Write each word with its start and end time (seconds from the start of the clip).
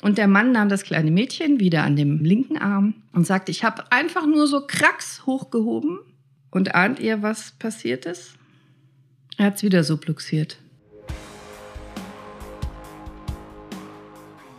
Und 0.00 0.16
der 0.16 0.28
Mann 0.28 0.52
nahm 0.52 0.68
das 0.68 0.84
kleine 0.84 1.10
Mädchen 1.10 1.58
wieder 1.58 1.82
an 1.82 1.96
dem 1.96 2.24
linken 2.24 2.56
Arm 2.56 2.94
und 3.12 3.26
sagte, 3.26 3.50
ich 3.50 3.64
habe 3.64 3.90
einfach 3.90 4.26
nur 4.26 4.46
so 4.46 4.64
Kracks 4.64 5.26
hochgehoben. 5.26 5.98
Und 6.50 6.74
ahnt 6.74 7.00
ihr, 7.00 7.22
was 7.22 7.52
passiert 7.58 8.06
ist? 8.06 8.34
Er 9.36 9.46
hat 9.46 9.56
es 9.56 9.62
wieder 9.62 9.82
so 9.82 9.94
subluxiert. 9.94 10.58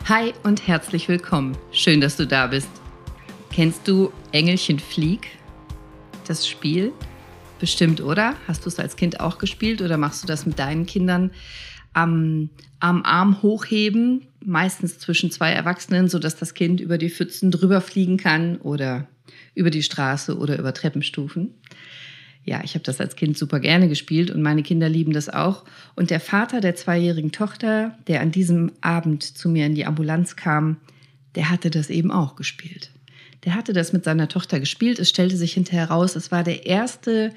Hi 0.06 0.34
und 0.44 0.68
herzlich 0.68 1.08
willkommen. 1.08 1.58
Schön, 1.72 2.02
dass 2.02 2.18
du 2.18 2.28
da 2.28 2.48
bist. 2.48 2.70
Kennst 3.52 3.88
du 3.88 4.12
Engelchen 4.32 4.80
Flieg? 4.80 5.30
Das 6.28 6.48
Spiel? 6.48 6.92
Bestimmt, 7.60 8.02
oder? 8.02 8.36
Hast 8.48 8.66
du 8.66 8.70
es 8.70 8.80
als 8.80 8.96
Kind 8.98 9.20
auch 9.20 9.38
gespielt 9.38 9.82
oder 9.82 9.98
machst 9.98 10.24
du 10.24 10.28
das 10.28 10.46
mit 10.46 10.60
deinen 10.60 10.86
Kindern 10.86 11.32
am, 11.94 12.50
am 12.80 13.04
Arm 13.04 13.42
hochheben, 13.42 14.28
meistens 14.44 15.00
zwischen 15.00 15.32
zwei 15.32 15.52
Erwachsenen, 15.52 16.08
sodass 16.08 16.36
das 16.36 16.54
Kind 16.54 16.80
über 16.80 16.98
die 16.98 17.10
Pfützen 17.10 17.52
drüber 17.52 17.82
fliegen 17.82 18.18
kann 18.18 18.58
oder 18.58 19.08
über 19.56 19.70
die 19.70 19.84
Straße 19.84 20.38
oder 20.38 20.58
über 20.58 20.74
Treppenstufen? 20.74 21.54
Ja, 22.46 22.62
ich 22.64 22.74
habe 22.74 22.84
das 22.84 23.00
als 23.00 23.16
Kind 23.16 23.38
super 23.38 23.60
gerne 23.60 23.90
gespielt 23.90 24.32
und 24.32 24.42
meine 24.42 24.64
Kinder 24.64 24.90
lieben 24.90 25.14
das 25.14 25.30
auch. 25.30 25.66
Und 25.96 26.10
der 26.10 26.20
Vater 26.20 26.62
der 26.62 26.76
zweijährigen 26.76 27.32
Tochter, 27.32 27.98
der 28.08 28.22
an 28.22 28.32
diesem 28.32 28.72
Abend 28.82 29.24
zu 29.24 29.50
mir 29.50 29.66
in 29.66 29.76
die 29.76 29.86
Ambulanz 29.86 30.36
kam, 30.36 30.78
der 31.36 31.50
hatte 31.50 31.70
das 31.70 31.90
eben 31.90 32.12
auch 32.12 32.36
gespielt. 32.36 32.92
Der 33.46 33.56
hatte 33.56 33.74
das 33.74 33.94
mit 33.94 34.04
seiner 34.04 34.28
Tochter 34.28 34.60
gespielt. 34.60 35.00
Es 35.00 35.10
stellte 35.10 35.38
sich 35.38 35.54
hinterher 35.54 35.90
raus, 35.90 36.16
es 36.16 36.32
war 36.32 36.44
der 36.44 36.66
erste 36.66 37.34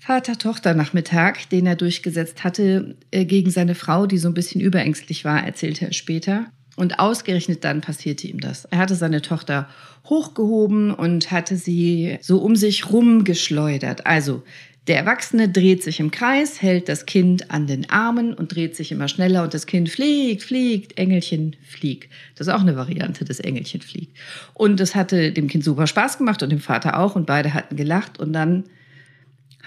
Vater-Tochter-Nachmittag, 0.00 1.48
den 1.50 1.66
er 1.66 1.76
durchgesetzt 1.76 2.44
hatte 2.44 2.96
äh, 3.10 3.24
gegen 3.24 3.50
seine 3.50 3.74
Frau, 3.74 4.06
die 4.06 4.18
so 4.18 4.28
ein 4.28 4.34
bisschen 4.34 4.60
überängstlich 4.60 5.24
war, 5.24 5.44
erzählte 5.44 5.86
er 5.86 5.92
später. 5.92 6.46
Und 6.76 7.00
ausgerechnet 7.00 7.64
dann 7.64 7.80
passierte 7.80 8.28
ihm 8.28 8.38
das. 8.38 8.64
Er 8.66 8.78
hatte 8.78 8.94
seine 8.94 9.20
Tochter 9.20 9.68
hochgehoben 10.04 10.94
und 10.94 11.32
hatte 11.32 11.56
sie 11.56 12.18
so 12.20 12.38
um 12.38 12.54
sich 12.54 12.92
rumgeschleudert. 12.92 14.06
Also 14.06 14.44
der 14.88 14.96
Erwachsene 14.96 15.50
dreht 15.50 15.82
sich 15.82 16.00
im 16.00 16.10
Kreis, 16.10 16.62
hält 16.62 16.88
das 16.88 17.04
Kind 17.04 17.50
an 17.50 17.66
den 17.66 17.90
Armen 17.90 18.32
und 18.32 18.54
dreht 18.54 18.74
sich 18.74 18.90
immer 18.90 19.08
schneller 19.08 19.42
und 19.42 19.52
das 19.52 19.66
Kind 19.66 19.90
fliegt, 19.90 20.42
fliegt, 20.42 20.96
Engelchen 20.96 21.56
fliegt. 21.62 22.10
Das 22.36 22.46
ist 22.46 22.54
auch 22.54 22.62
eine 22.62 22.74
Variante 22.74 23.26
des 23.26 23.38
Engelchen 23.38 23.82
fliegt. 23.82 24.16
Und 24.54 24.80
es 24.80 24.94
hatte 24.94 25.32
dem 25.32 25.48
Kind 25.48 25.62
super 25.62 25.86
Spaß 25.86 26.16
gemacht 26.16 26.42
und 26.42 26.50
dem 26.50 26.60
Vater 26.60 26.98
auch 26.98 27.16
und 27.16 27.26
beide 27.26 27.52
hatten 27.52 27.76
gelacht 27.76 28.18
und 28.18 28.32
dann 28.32 28.64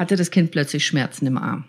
hatte 0.02 0.16
das 0.16 0.32
Kind 0.32 0.52
plötzlich 0.52 0.86
Schmerzen 0.86 1.28
im 1.28 1.38
Arm 1.38 1.66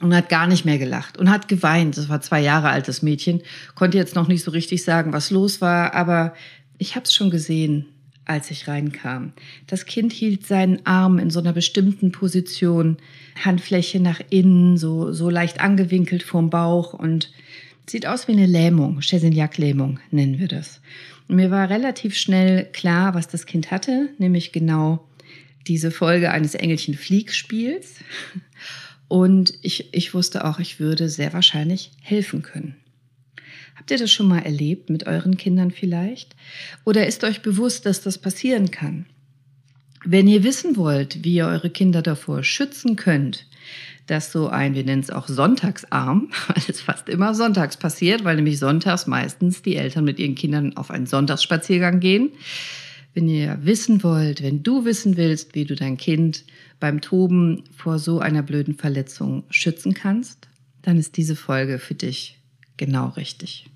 und 0.00 0.14
hat 0.14 0.28
gar 0.28 0.46
nicht 0.46 0.64
mehr 0.64 0.78
gelacht 0.78 1.16
und 1.16 1.30
hat 1.30 1.46
geweint. 1.46 1.96
Das 1.96 2.08
war 2.08 2.20
zwei 2.20 2.40
Jahre 2.40 2.70
altes 2.70 3.02
Mädchen, 3.02 3.40
konnte 3.76 3.96
jetzt 3.96 4.16
noch 4.16 4.26
nicht 4.26 4.42
so 4.42 4.50
richtig 4.50 4.82
sagen, 4.82 5.12
was 5.12 5.30
los 5.30 5.60
war, 5.60 5.94
aber 5.94 6.34
ich 6.76 6.96
habe 6.96 7.04
es 7.04 7.14
schon 7.14 7.30
gesehen 7.30 7.86
als 8.28 8.50
ich 8.50 8.66
reinkam. 8.66 9.32
Das 9.68 9.86
Kind 9.86 10.12
hielt 10.12 10.44
seinen 10.44 10.84
Arm 10.84 11.20
in 11.20 11.30
so 11.30 11.38
einer 11.38 11.52
bestimmten 11.52 12.10
Position, 12.10 12.96
Handfläche 13.44 14.00
nach 14.00 14.20
innen, 14.30 14.76
so, 14.76 15.12
so 15.12 15.30
leicht 15.30 15.60
angewinkelt 15.60 16.24
vorm 16.24 16.50
Bauch 16.50 16.92
und 16.92 17.30
sieht 17.88 18.08
aus 18.08 18.26
wie 18.26 18.32
eine 18.32 18.46
Lähmung, 18.46 18.98
Chesiniak-Lähmung 19.00 20.00
nennen 20.10 20.40
wir 20.40 20.48
das. 20.48 20.80
Und 21.28 21.36
mir 21.36 21.52
war 21.52 21.70
relativ 21.70 22.16
schnell 22.16 22.64
klar, 22.72 23.14
was 23.14 23.28
das 23.28 23.46
Kind 23.46 23.70
hatte, 23.70 24.08
nämlich 24.18 24.50
genau 24.50 25.05
diese 25.66 25.90
Folge 25.90 26.30
eines 26.30 26.54
Engelchen-Flieg-Spiels. 26.54 27.96
Und 29.08 29.54
ich, 29.62 29.92
ich 29.94 30.14
wusste 30.14 30.44
auch, 30.44 30.58
ich 30.58 30.80
würde 30.80 31.08
sehr 31.08 31.32
wahrscheinlich 31.32 31.92
helfen 32.00 32.42
können. 32.42 32.76
Habt 33.76 33.90
ihr 33.90 33.98
das 33.98 34.10
schon 34.10 34.26
mal 34.26 34.40
erlebt 34.40 34.90
mit 34.90 35.06
euren 35.06 35.36
Kindern 35.36 35.70
vielleicht? 35.70 36.34
Oder 36.84 37.06
ist 37.06 37.22
euch 37.22 37.42
bewusst, 37.42 37.86
dass 37.86 38.00
das 38.00 38.18
passieren 38.18 38.70
kann? 38.70 39.06
Wenn 40.04 40.28
ihr 40.28 40.44
wissen 40.44 40.76
wollt, 40.76 41.24
wie 41.24 41.34
ihr 41.34 41.46
eure 41.46 41.70
Kinder 41.70 42.02
davor 42.02 42.42
schützen 42.42 42.96
könnt, 42.96 43.46
dass 44.06 44.30
so 44.30 44.48
ein, 44.48 44.74
wir 44.74 44.84
nennen 44.84 45.02
es 45.02 45.10
auch 45.10 45.28
Sonntagsarm, 45.28 46.30
weil 46.48 46.62
es 46.68 46.80
fast 46.80 47.08
immer 47.08 47.34
sonntags 47.34 47.76
passiert, 47.76 48.24
weil 48.24 48.36
nämlich 48.36 48.58
sonntags 48.58 49.06
meistens 49.06 49.62
die 49.62 49.76
Eltern 49.76 50.04
mit 50.04 50.18
ihren 50.18 50.34
Kindern 50.34 50.76
auf 50.76 50.90
einen 50.90 51.06
Sonntagsspaziergang 51.06 52.00
gehen. 52.00 52.30
Wenn 53.16 53.30
ihr 53.30 53.56
wissen 53.62 54.02
wollt, 54.02 54.42
wenn 54.42 54.62
du 54.62 54.84
wissen 54.84 55.16
willst, 55.16 55.54
wie 55.54 55.64
du 55.64 55.74
dein 55.74 55.96
Kind 55.96 56.44
beim 56.78 57.00
Toben 57.00 57.64
vor 57.74 57.98
so 57.98 58.18
einer 58.18 58.42
blöden 58.42 58.74
Verletzung 58.74 59.44
schützen 59.48 59.94
kannst, 59.94 60.48
dann 60.82 60.98
ist 60.98 61.16
diese 61.16 61.34
Folge 61.34 61.78
für 61.78 61.94
dich 61.94 62.38
genau 62.76 63.08
richtig. 63.08 63.70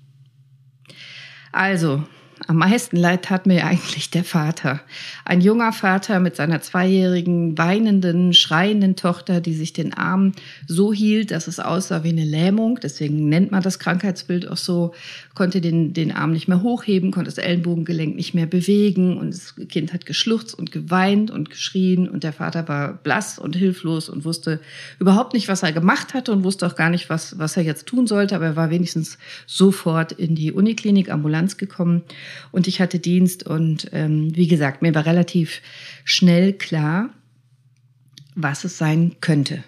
Also, 1.51 2.03
am 2.47 2.57
meisten 2.57 2.97
leid 2.97 3.23
tat 3.23 3.45
mir 3.45 3.65
eigentlich 3.65 4.09
der 4.09 4.23
Vater. 4.23 4.81
Ein 5.25 5.41
junger 5.41 5.73
Vater 5.73 6.19
mit 6.19 6.35
seiner 6.35 6.61
zweijährigen, 6.61 7.57
weinenden, 7.57 8.33
schreienden 8.33 8.95
Tochter, 8.95 9.41
die 9.41 9.53
sich 9.53 9.73
den 9.73 9.93
Arm 9.93 10.31
so 10.67 10.91
hielt, 10.91 11.31
dass 11.31 11.47
es 11.47 11.59
aussah 11.59 12.03
wie 12.03 12.09
eine 12.09 12.25
Lähmung. 12.25 12.79
Deswegen 12.81 13.29
nennt 13.29 13.51
man 13.51 13.61
das 13.61 13.79
Krankheitsbild 13.79 14.47
auch 14.47 14.57
so. 14.57 14.93
Konnte 15.35 15.61
den, 15.61 15.93
den 15.93 16.11
Arm 16.11 16.31
nicht 16.31 16.47
mehr 16.47 16.63
hochheben, 16.63 17.11
konnte 17.11 17.29
das 17.29 17.37
Ellenbogengelenk 17.37 18.15
nicht 18.15 18.33
mehr 18.33 18.47
bewegen. 18.47 19.17
Und 19.17 19.33
das 19.33 19.55
Kind 19.69 19.93
hat 19.93 20.05
geschluchzt 20.05 20.57
und 20.57 20.71
geweint 20.71 21.29
und 21.29 21.49
geschrien. 21.51 22.09
Und 22.09 22.23
der 22.23 22.33
Vater 22.33 22.67
war 22.67 22.93
blass 22.93 23.37
und 23.37 23.55
hilflos 23.55 24.09
und 24.09 24.25
wusste 24.25 24.59
überhaupt 24.99 25.33
nicht, 25.33 25.47
was 25.47 25.63
er 25.63 25.73
gemacht 25.73 26.15
hatte 26.15 26.31
und 26.31 26.43
wusste 26.43 26.65
auch 26.65 26.75
gar 26.75 26.89
nicht, 26.89 27.09
was, 27.09 27.37
was 27.37 27.55
er 27.55 27.63
jetzt 27.63 27.85
tun 27.85 28.07
sollte. 28.07 28.35
Aber 28.35 28.45
er 28.45 28.55
war 28.55 28.71
wenigstens 28.71 29.19
sofort 29.45 30.11
in 30.11 30.33
die 30.33 30.51
Uniklinik, 30.51 31.11
Ambulanz 31.11 31.57
gekommen 31.57 32.01
und 32.51 32.67
ich 32.67 32.81
hatte 32.81 32.99
Dienst 32.99 33.45
und 33.45 33.89
ähm, 33.93 34.35
wie 34.35 34.47
gesagt, 34.47 34.81
mir 34.81 34.93
war 34.95 35.05
relativ 35.05 35.61
schnell 36.03 36.53
klar, 36.53 37.09
was 38.35 38.63
es 38.63 38.77
sein 38.77 39.15
könnte. 39.21 39.63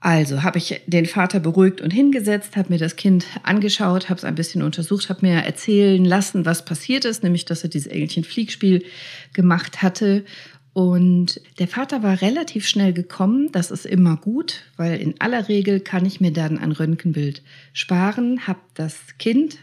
Also 0.00 0.44
habe 0.44 0.58
ich 0.58 0.80
den 0.86 1.06
Vater 1.06 1.40
beruhigt 1.40 1.80
und 1.80 1.90
hingesetzt, 1.90 2.56
habe 2.56 2.72
mir 2.72 2.78
das 2.78 2.94
Kind 2.94 3.26
angeschaut, 3.42 4.08
habe 4.08 4.18
es 4.18 4.24
ein 4.24 4.36
bisschen 4.36 4.62
untersucht, 4.62 5.08
habe 5.08 5.26
mir 5.26 5.42
erzählen 5.42 6.04
lassen, 6.04 6.46
was 6.46 6.64
passiert 6.64 7.04
ist, 7.04 7.24
nämlich 7.24 7.46
dass 7.46 7.64
er 7.64 7.68
dieses 7.68 7.88
Engelchen-Fliegspiel 7.88 8.84
gemacht 9.32 9.82
hatte. 9.82 10.24
Und 10.72 11.40
der 11.58 11.66
Vater 11.66 12.04
war 12.04 12.20
relativ 12.22 12.68
schnell 12.68 12.92
gekommen. 12.92 13.50
Das 13.50 13.72
ist 13.72 13.84
immer 13.86 14.16
gut, 14.16 14.62
weil 14.76 15.00
in 15.00 15.20
aller 15.20 15.48
Regel 15.48 15.80
kann 15.80 16.06
ich 16.06 16.20
mir 16.20 16.32
dann 16.32 16.58
ein 16.58 16.70
Röntgenbild 16.70 17.42
sparen, 17.72 18.46
habe 18.46 18.60
das 18.74 18.94
Kind 19.18 19.58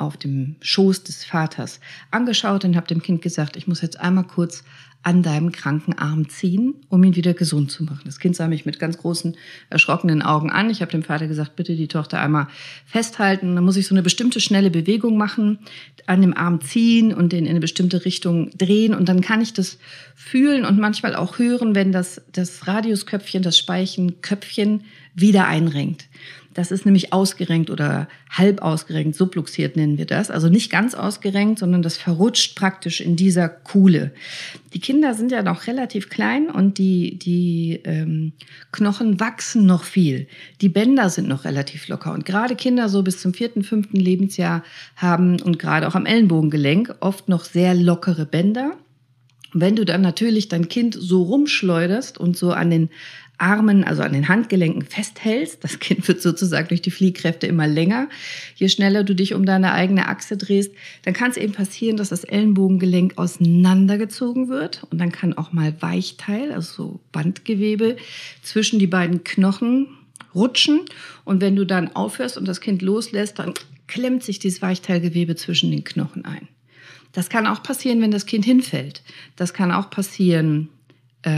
auf 0.00 0.16
dem 0.16 0.56
Schoß 0.60 1.04
des 1.04 1.24
Vaters 1.24 1.80
angeschaut 2.10 2.64
und 2.64 2.76
habe 2.76 2.86
dem 2.86 3.02
Kind 3.02 3.22
gesagt, 3.22 3.56
ich 3.56 3.66
muss 3.66 3.82
jetzt 3.82 4.00
einmal 4.00 4.24
kurz 4.24 4.64
an 5.02 5.22
deinem 5.22 5.50
kranken 5.50 5.96
Arm 5.96 6.28
ziehen, 6.28 6.74
um 6.90 7.02
ihn 7.02 7.16
wieder 7.16 7.32
gesund 7.32 7.70
zu 7.70 7.84
machen. 7.84 8.02
Das 8.04 8.18
Kind 8.18 8.36
sah 8.36 8.48
mich 8.48 8.66
mit 8.66 8.78
ganz 8.78 8.98
großen, 8.98 9.34
erschrockenen 9.70 10.20
Augen 10.20 10.50
an. 10.50 10.68
Ich 10.68 10.82
habe 10.82 10.92
dem 10.92 11.02
Vater 11.02 11.26
gesagt, 11.26 11.56
bitte 11.56 11.74
die 11.74 11.88
Tochter 11.88 12.20
einmal 12.20 12.48
festhalten. 12.84 13.54
Dann 13.54 13.64
muss 13.64 13.78
ich 13.78 13.86
so 13.86 13.94
eine 13.94 14.02
bestimmte 14.02 14.40
schnelle 14.40 14.70
Bewegung 14.70 15.16
machen, 15.16 15.58
an 16.06 16.20
dem 16.20 16.36
Arm 16.36 16.60
ziehen 16.60 17.14
und 17.14 17.32
den 17.32 17.44
in 17.44 17.50
eine 17.50 17.60
bestimmte 17.60 18.04
Richtung 18.04 18.50
drehen. 18.58 18.94
Und 18.94 19.08
dann 19.08 19.22
kann 19.22 19.40
ich 19.40 19.54
das 19.54 19.78
fühlen 20.14 20.66
und 20.66 20.78
manchmal 20.78 21.16
auch 21.16 21.38
hören, 21.38 21.74
wenn 21.74 21.92
das, 21.92 22.20
das 22.32 22.66
Radiusköpfchen, 22.66 23.42
das 23.42 23.56
Speichenköpfchen 23.56 24.84
wieder 25.14 25.46
einrenkt. 25.46 26.08
Das 26.52 26.72
ist 26.72 26.84
nämlich 26.84 27.12
ausgerenkt 27.12 27.70
oder 27.70 28.08
halb 28.28 28.60
ausgerenkt, 28.60 29.14
subluxiert 29.14 29.76
nennen 29.76 29.98
wir 29.98 30.06
das. 30.06 30.32
Also 30.32 30.48
nicht 30.48 30.70
ganz 30.70 30.96
ausgerenkt, 30.96 31.60
sondern 31.60 31.80
das 31.80 31.96
verrutscht 31.96 32.56
praktisch 32.56 33.00
in 33.00 33.14
dieser 33.14 33.48
Kuhle. 33.48 34.12
Die 34.74 34.80
Kinder 34.80 35.14
sind 35.14 35.30
ja 35.30 35.44
noch 35.44 35.68
relativ 35.68 36.10
klein 36.10 36.50
und 36.50 36.78
die, 36.78 37.16
die 37.18 37.80
ähm, 37.84 38.32
Knochen 38.72 39.20
wachsen 39.20 39.64
noch 39.64 39.84
viel. 39.84 40.26
Die 40.60 40.68
Bänder 40.68 41.08
sind 41.08 41.28
noch 41.28 41.44
relativ 41.44 41.86
locker. 41.86 42.12
Und 42.12 42.24
gerade 42.24 42.56
Kinder 42.56 42.88
so 42.88 43.04
bis 43.04 43.20
zum 43.20 43.32
vierten, 43.32 43.62
fünften 43.62 43.98
Lebensjahr 43.98 44.64
haben 44.96 45.40
und 45.40 45.60
gerade 45.60 45.86
auch 45.86 45.94
am 45.94 46.06
Ellenbogengelenk 46.06 46.96
oft 46.98 47.28
noch 47.28 47.44
sehr 47.44 47.74
lockere 47.74 48.26
Bänder. 48.26 48.72
Wenn 49.52 49.76
du 49.76 49.84
dann 49.84 50.00
natürlich 50.00 50.48
dein 50.48 50.68
Kind 50.68 50.96
so 50.98 51.22
rumschleuderst 51.22 52.18
und 52.18 52.36
so 52.36 52.52
an 52.52 52.70
den 52.70 52.90
Armen, 53.40 53.84
also 53.84 54.02
an 54.02 54.12
den 54.12 54.28
Handgelenken 54.28 54.82
festhältst. 54.82 55.62
Das 55.64 55.78
Kind 55.78 56.06
wird 56.08 56.20
sozusagen 56.22 56.68
durch 56.68 56.82
die 56.82 56.90
Fliehkräfte 56.90 57.46
immer 57.46 57.66
länger. 57.66 58.08
Je 58.56 58.68
schneller 58.68 59.04
du 59.04 59.14
dich 59.14 59.34
um 59.34 59.46
deine 59.46 59.72
eigene 59.72 60.08
Achse 60.08 60.36
drehst, 60.36 60.72
dann 61.04 61.14
kann 61.14 61.30
es 61.30 61.36
eben 61.36 61.52
passieren, 61.52 61.96
dass 61.96 62.10
das 62.10 62.24
Ellenbogengelenk 62.24 63.18
auseinandergezogen 63.18 64.48
wird 64.48 64.84
und 64.90 64.98
dann 64.98 65.12
kann 65.12 65.32
auch 65.34 65.52
mal 65.52 65.74
Weichteil, 65.80 66.52
also 66.52 66.72
so 66.72 67.00
Bandgewebe 67.12 67.96
zwischen 68.42 68.78
die 68.78 68.86
beiden 68.86 69.24
Knochen 69.24 69.88
rutschen 70.34 70.80
und 71.24 71.40
wenn 71.40 71.56
du 71.56 71.64
dann 71.64 71.94
aufhörst 71.94 72.36
und 72.36 72.46
das 72.46 72.60
Kind 72.60 72.82
loslässt, 72.82 73.38
dann 73.38 73.54
klemmt 73.86 74.22
sich 74.22 74.38
dieses 74.38 74.62
Weichteilgewebe 74.62 75.34
zwischen 75.34 75.70
den 75.70 75.84
Knochen 75.84 76.24
ein. 76.24 76.48
Das 77.12 77.28
kann 77.28 77.46
auch 77.46 77.62
passieren, 77.62 78.00
wenn 78.00 78.12
das 78.12 78.26
Kind 78.26 78.44
hinfällt. 78.44 79.02
Das 79.36 79.52
kann 79.52 79.72
auch 79.72 79.90
passieren, 79.90 80.68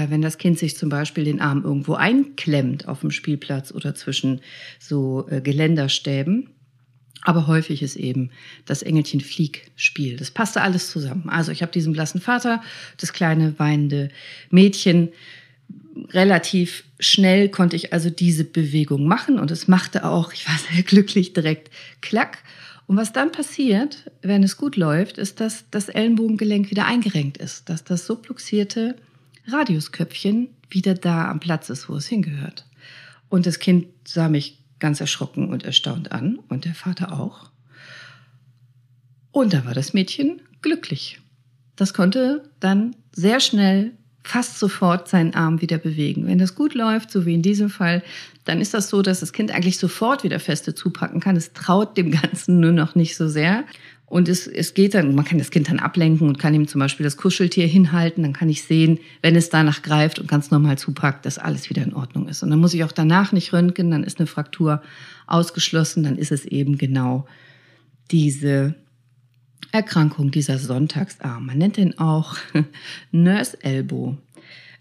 wenn 0.08 0.23
das 0.23 0.38
Kind 0.38 0.58
sich 0.58 0.76
zum 0.76 0.88
Beispiel 0.88 1.25
den 1.25 1.40
Arm 1.40 1.64
irgendwo 1.64 1.94
einklemmt 1.94 2.87
auf 2.87 3.00
dem 3.00 3.11
Spielplatz 3.11 3.73
oder 3.73 3.94
zwischen 3.94 4.40
so 4.79 5.26
äh, 5.29 5.40
Geländerstäben. 5.40 6.50
Aber 7.25 7.46
häufig 7.46 7.82
ist 7.82 7.96
eben 7.96 8.31
das 8.67 8.82
Engelchen-Flieg-Spiel. 8.82 10.17
Das 10.17 10.31
passte 10.32 10.61
alles 10.61 10.90
zusammen. 10.90 11.29
Also 11.29 11.52
ich 11.52 11.62
habe 11.62 11.70
diesen 11.70 11.93
blassen 11.93 12.20
Vater, 12.20 12.62
das 12.96 13.12
kleine 13.12 13.58
weinende 13.58 14.11
Mädchen. 14.50 15.11
Relativ 16.11 16.84
schnell 16.99 17.49
konnte 17.49 17.76
ich 17.76 17.93
also 17.93 18.11
diese 18.11 18.44
Bewegung 18.44 19.06
machen 19.06 19.38
und 19.38 19.50
es 19.50 19.69
machte 19.69 20.05
auch, 20.05 20.32
ich 20.32 20.49
war 20.49 20.58
sehr 20.73 20.82
glücklich, 20.82 21.32
direkt 21.32 21.70
klack. 22.00 22.38
Und 22.88 22.96
was 22.96 23.12
dann 23.12 23.31
passiert, 23.31 24.11
wenn 24.23 24.43
es 24.43 24.56
gut 24.56 24.76
läuft, 24.76 25.17
ist, 25.19 25.40
dass 25.40 25.64
das 25.70 25.88
Ellenbogengelenk 25.88 26.70
wieder 26.70 26.87
eingerenkt 26.87 27.38
ist, 27.38 27.69
dass 27.69 27.84
das 27.84 28.06
subluxierte 28.06 28.96
Radiusköpfchen 29.47 30.49
wieder 30.71 30.94
da 30.94 31.31
am 31.31 31.41
Platz 31.41 31.71
ist, 31.71 31.89
wo 31.89 31.97
es 31.97 32.06
hingehört. 32.06 32.67
Und 33.29 33.47
das 33.47 33.59
Kind 33.59 33.87
sah 34.06 34.29
mich 34.29 34.62
ganz 34.79 35.00
erschrocken 35.00 35.49
und 35.49 35.65
erstaunt 35.65 36.12
an 36.12 36.39
und 36.49 36.65
der 36.65 36.75
Vater 36.75 37.19
auch. 37.19 37.50
Und 39.31 39.55
da 39.55 39.65
war 39.65 39.75
das 39.75 39.94
Mädchen 39.94 40.43
glücklich. 40.61 41.21
Das 41.77 41.94
konnte 41.94 42.50
dann 42.61 42.94
sehr 43.12 43.41
schnell 43.41 43.93
fast 44.25 44.59
sofort 44.59 45.09
seinen 45.09 45.35
Arm 45.35 45.61
wieder 45.61 45.79
bewegen. 45.79 46.27
Wenn 46.27 46.39
das 46.39 46.55
gut 46.55 46.75
läuft, 46.75 47.11
so 47.11 47.27
wie 47.27 47.35
in 47.35 47.43
diesem 47.43 47.71
Fall, 47.71 48.03
dann 48.44 48.61
ist 48.61 48.75
das 48.75 48.89
so, 48.89 49.03
dass 49.03 49.21
das 49.21 49.33
Kind 49.33 49.50
eigentlich 49.50 49.79
sofort 49.79 50.23
wieder 50.23 50.39
feste 50.39 50.75
zupacken 50.75 51.21
kann. 51.21 51.37
Es 51.37 51.53
traut 51.53 51.97
dem 51.97 52.11
Ganzen 52.11 52.61
nur 52.61 52.73
noch 52.73 52.94
nicht 52.94 53.17
so 53.17 53.29
sehr. 53.29 53.65
Und 54.12 54.29
es, 54.29 54.47
es 54.47 54.75
geht 54.75 54.93
dann, 54.93 55.14
man 55.14 55.25
kann 55.25 55.38
das 55.38 55.50
Kind 55.50 55.70
dann 55.70 55.79
ablenken 55.79 56.29
und 56.29 56.38
kann 56.38 56.53
ihm 56.53 56.69
zum 56.69 56.81
Beispiel 56.81 57.03
das 57.03 57.17
Kuscheltier 57.17 57.67
hinhalten. 57.67 58.23
Dann 58.23 58.35
kann 58.35 58.50
ich 58.50 58.62
sehen, 58.62 58.99
wenn 59.23 59.35
es 59.37 59.49
danach 59.49 59.81
greift 59.81 60.19
und 60.19 60.29
ganz 60.29 60.50
normal 60.50 60.76
zupackt, 60.76 61.25
dass 61.25 61.38
alles 61.38 61.70
wieder 61.70 61.82
in 61.82 61.94
Ordnung 61.94 62.29
ist. 62.29 62.43
Und 62.43 62.50
dann 62.50 62.59
muss 62.59 62.75
ich 62.75 62.85
auch 62.85 62.93
danach 62.93 63.32
nicht 63.32 63.55
röntgen, 63.55 63.91
dann 63.91 64.05
ist 64.05 64.19
eine 64.19 64.26
Fraktur 64.26 64.82
ausgeschlossen, 65.26 66.03
dann 66.03 66.19
ist 66.19 66.31
es 66.31 66.44
eben 66.44 66.76
genau 66.76 67.26
diese 68.11 68.75
Erkrankung, 69.73 70.31
dieser 70.31 70.58
Sonntagsarm. 70.58 71.47
Man 71.47 71.56
nennt 71.56 71.79
den 71.79 71.99
auch 71.99 72.37
Nurse 73.12 73.65
Elbow. 73.65 74.19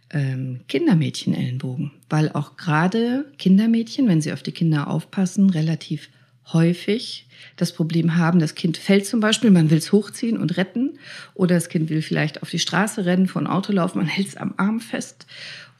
Ähm, 0.09 0.59
Kindermädchenellenbogen, 0.67 1.91
weil 2.09 2.33
auch 2.33 2.57
gerade 2.57 3.31
Kindermädchen, 3.37 4.09
wenn 4.09 4.19
sie 4.19 4.33
auf 4.33 4.43
die 4.43 4.51
Kinder 4.51 4.89
aufpassen, 4.89 5.49
relativ 5.49 6.09
häufig 6.53 7.27
das 7.55 7.73
Problem 7.73 8.15
haben, 8.17 8.39
das 8.39 8.55
Kind 8.55 8.77
fällt 8.77 9.05
zum 9.05 9.19
Beispiel, 9.19 9.51
man 9.51 9.69
will 9.69 9.77
es 9.77 9.91
hochziehen 9.91 10.37
und 10.37 10.57
retten 10.57 10.97
oder 11.33 11.55
das 11.55 11.69
Kind 11.69 11.89
will 11.89 12.01
vielleicht 12.01 12.41
auf 12.41 12.49
die 12.49 12.59
Straße 12.59 13.05
rennen, 13.05 13.27
von 13.27 13.47
Auto 13.47 13.73
laufen, 13.73 13.99
man 13.99 14.07
hält 14.07 14.27
es 14.27 14.37
am 14.37 14.53
Arm 14.57 14.79
fest 14.79 15.25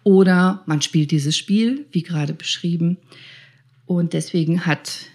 oder 0.04 0.64
man 0.66 0.82
spielt 0.82 1.12
dieses 1.12 1.38
Spiel, 1.38 1.86
wie 1.92 2.04
gerade 2.04 2.34
beschrieben. 2.34 2.98
Und 3.86 4.14
deswegen 4.14 4.66
hat 4.66 5.08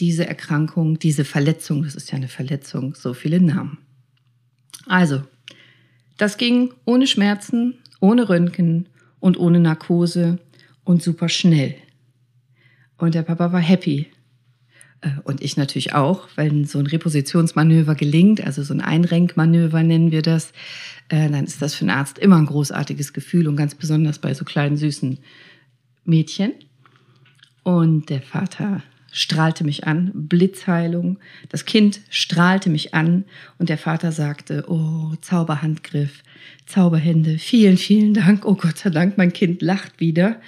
diese 0.00 0.26
Erkrankung, 0.26 0.98
diese 0.98 1.24
Verletzung, 1.24 1.84
das 1.84 1.94
ist 1.94 2.10
ja 2.10 2.16
eine 2.16 2.28
Verletzung, 2.28 2.94
so 2.94 3.14
viele 3.14 3.40
Namen. 3.40 3.78
Also, 4.86 5.22
das 6.16 6.36
ging 6.36 6.72
ohne 6.84 7.06
Schmerzen, 7.06 7.74
ohne 8.00 8.28
Röntgen 8.28 8.88
und 9.20 9.38
ohne 9.38 9.60
Narkose 9.60 10.38
und 10.84 11.02
super 11.02 11.28
schnell. 11.28 11.76
Und 12.98 13.14
der 13.14 13.22
Papa 13.22 13.52
war 13.52 13.60
happy, 13.60 14.08
und 15.24 15.42
ich 15.42 15.56
natürlich 15.56 15.94
auch, 15.94 16.28
wenn 16.36 16.64
so 16.64 16.78
ein 16.78 16.86
Repositionsmanöver 16.86 17.94
gelingt, 17.94 18.44
also 18.44 18.62
so 18.62 18.74
ein 18.74 18.80
Einrenkmanöver 18.80 19.82
nennen 19.82 20.10
wir 20.10 20.22
das, 20.22 20.52
äh, 21.08 21.28
dann 21.30 21.44
ist 21.44 21.60
das 21.62 21.74
für 21.74 21.82
einen 21.82 21.96
Arzt 21.96 22.18
immer 22.18 22.36
ein 22.36 22.46
großartiges 22.46 23.12
Gefühl 23.12 23.48
und 23.48 23.56
ganz 23.56 23.74
besonders 23.74 24.18
bei 24.18 24.34
so 24.34 24.44
kleinen 24.44 24.76
süßen 24.76 25.18
Mädchen. 26.04 26.52
Und 27.62 28.10
der 28.10 28.22
Vater 28.22 28.82
strahlte 29.10 29.64
mich 29.64 29.86
an, 29.86 30.10
Blitzheilung. 30.12 31.18
Das 31.48 31.64
Kind 31.64 32.00
strahlte 32.10 32.68
mich 32.68 32.94
an 32.94 33.24
und 33.58 33.68
der 33.68 33.78
Vater 33.78 34.12
sagte, 34.12 34.64
oh, 34.68 35.14
Zauberhandgriff, 35.20 36.22
Zauberhände, 36.66 37.38
vielen, 37.38 37.76
vielen 37.76 38.14
Dank. 38.14 38.44
Oh 38.44 38.54
Gott 38.54 38.78
sei 38.78 38.90
Dank, 38.90 39.16
mein 39.16 39.32
Kind 39.32 39.62
lacht 39.62 40.00
wieder, 40.00 40.40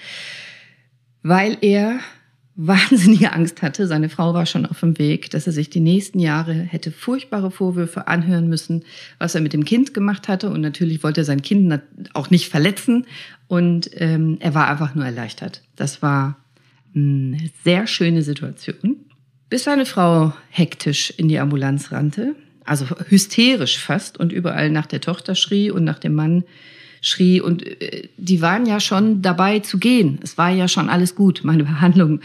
weil 1.22 1.56
er 1.60 2.00
wahnsinnige 2.56 3.32
Angst 3.32 3.62
hatte. 3.62 3.86
Seine 3.86 4.08
Frau 4.08 4.32
war 4.34 4.46
schon 4.46 4.66
auf 4.66 4.80
dem 4.80 4.98
Weg, 4.98 5.30
dass 5.30 5.46
er 5.46 5.52
sich 5.52 5.70
die 5.70 5.80
nächsten 5.80 6.18
Jahre 6.18 6.54
hätte 6.54 6.90
furchtbare 6.90 7.50
Vorwürfe 7.50 8.08
anhören 8.08 8.48
müssen, 8.48 8.84
was 9.18 9.34
er 9.34 9.42
mit 9.42 9.52
dem 9.52 9.64
Kind 9.64 9.94
gemacht 9.94 10.26
hatte. 10.26 10.50
Und 10.50 10.62
natürlich 10.62 11.02
wollte 11.02 11.20
er 11.20 11.24
sein 11.24 11.42
Kind 11.42 11.80
auch 12.14 12.30
nicht 12.30 12.48
verletzen. 12.48 13.06
Und 13.46 13.90
ähm, 13.94 14.38
er 14.40 14.54
war 14.54 14.68
einfach 14.68 14.94
nur 14.94 15.04
erleichtert. 15.04 15.62
Das 15.76 16.02
war 16.02 16.38
eine 16.94 17.50
sehr 17.62 17.86
schöne 17.86 18.22
Situation. 18.22 18.96
Bis 19.50 19.64
seine 19.64 19.86
Frau 19.86 20.32
hektisch 20.48 21.10
in 21.10 21.28
die 21.28 21.38
Ambulanz 21.38 21.92
rannte, 21.92 22.34
also 22.64 22.86
hysterisch 23.08 23.78
fast 23.78 24.18
und 24.18 24.32
überall 24.32 24.70
nach 24.70 24.86
der 24.86 25.00
Tochter 25.00 25.34
schrie 25.34 25.70
und 25.70 25.84
nach 25.84 26.00
dem 26.00 26.14
Mann 26.14 26.42
schrie 27.06 27.40
und 27.40 27.64
äh, 27.64 28.08
die 28.16 28.40
waren 28.40 28.66
ja 28.66 28.80
schon 28.80 29.22
dabei 29.22 29.60
zu 29.60 29.78
gehen. 29.78 30.18
Es 30.22 30.36
war 30.36 30.50
ja 30.50 30.66
schon 30.66 30.88
alles 30.88 31.14
gut. 31.14 31.42
Meine 31.44 31.62
Behandlung 31.62 32.20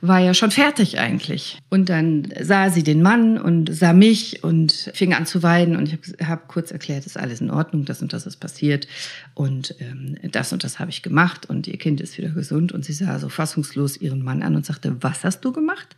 war 0.00 0.18
ja 0.18 0.34
schon 0.34 0.50
fertig 0.50 0.98
eigentlich. 0.98 1.58
Und 1.70 1.88
dann 1.88 2.28
sah 2.40 2.70
sie 2.70 2.82
den 2.82 3.02
Mann 3.02 3.38
und 3.38 3.72
sah 3.72 3.92
mich 3.92 4.42
und 4.42 4.90
fing 4.94 5.14
an 5.14 5.26
zu 5.26 5.42
weinen 5.42 5.76
und 5.76 5.88
ich 5.88 5.92
habe 5.92 6.30
hab 6.30 6.48
kurz 6.48 6.72
erklärt, 6.72 7.06
ist 7.06 7.16
alles 7.16 7.40
in 7.40 7.50
Ordnung, 7.50 7.84
das 7.84 8.02
und 8.02 8.12
das 8.12 8.26
ist 8.26 8.36
passiert 8.36 8.88
und 9.34 9.74
ähm, 9.78 10.16
das 10.32 10.52
und 10.52 10.64
das 10.64 10.80
habe 10.80 10.90
ich 10.90 11.02
gemacht 11.02 11.48
und 11.48 11.68
ihr 11.68 11.78
Kind 11.78 12.00
ist 12.00 12.18
wieder 12.18 12.30
gesund 12.30 12.72
und 12.72 12.84
sie 12.84 12.92
sah 12.92 13.18
so 13.18 13.28
fassungslos 13.28 13.96
ihren 13.96 14.22
Mann 14.22 14.42
an 14.42 14.56
und 14.56 14.66
sagte, 14.66 14.96
was 15.00 15.24
hast 15.24 15.40
du 15.42 15.52
gemacht? 15.52 15.96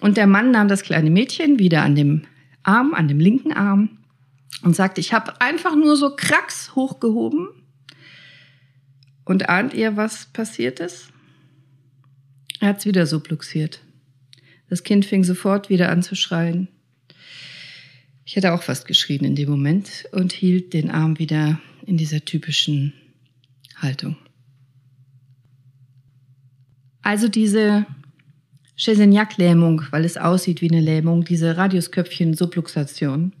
Und 0.00 0.16
der 0.16 0.26
Mann 0.26 0.50
nahm 0.50 0.68
das 0.68 0.82
kleine 0.82 1.10
Mädchen 1.10 1.58
wieder 1.58 1.82
an 1.82 1.94
dem 1.94 2.22
Arm, 2.62 2.92
an 2.94 3.08
dem 3.08 3.18
linken 3.18 3.52
Arm 3.52 3.90
und 4.62 4.76
sagte, 4.76 5.00
ich 5.00 5.12
habe 5.12 5.40
einfach 5.40 5.74
nur 5.74 5.96
so 5.96 6.14
Kracks 6.14 6.74
hochgehoben. 6.74 7.48
Und 9.24 9.48
ahnt 9.48 9.74
ihr, 9.74 9.96
was 9.96 10.26
passiert 10.26 10.80
ist? 10.80 11.08
Er 12.60 12.68
hat 12.68 12.78
es 12.78 12.86
wieder 12.86 13.06
subluxiert. 13.06 13.80
Das 14.68 14.82
Kind 14.82 15.04
fing 15.04 15.24
sofort 15.24 15.68
wieder 15.68 15.90
an 15.90 16.02
zu 16.02 16.14
schreien. 16.14 16.68
Ich 18.24 18.36
hätte 18.36 18.52
auch 18.52 18.62
fast 18.62 18.86
geschrien 18.86 19.24
in 19.24 19.34
dem 19.34 19.50
Moment 19.50 20.04
und 20.12 20.32
hielt 20.32 20.72
den 20.72 20.90
Arm 20.90 21.18
wieder 21.18 21.60
in 21.86 21.96
dieser 21.96 22.24
typischen 22.24 22.92
Haltung. 23.76 24.16
Also 27.02 27.28
diese 27.28 27.86
Cheseniac-Lähmung, 28.76 29.82
weil 29.90 30.04
es 30.04 30.16
aussieht 30.16 30.60
wie 30.60 30.70
eine 30.70 30.80
Lähmung, 30.80 31.24
diese 31.24 31.56
Radiusköpfchen-Subluxation, 31.56 33.32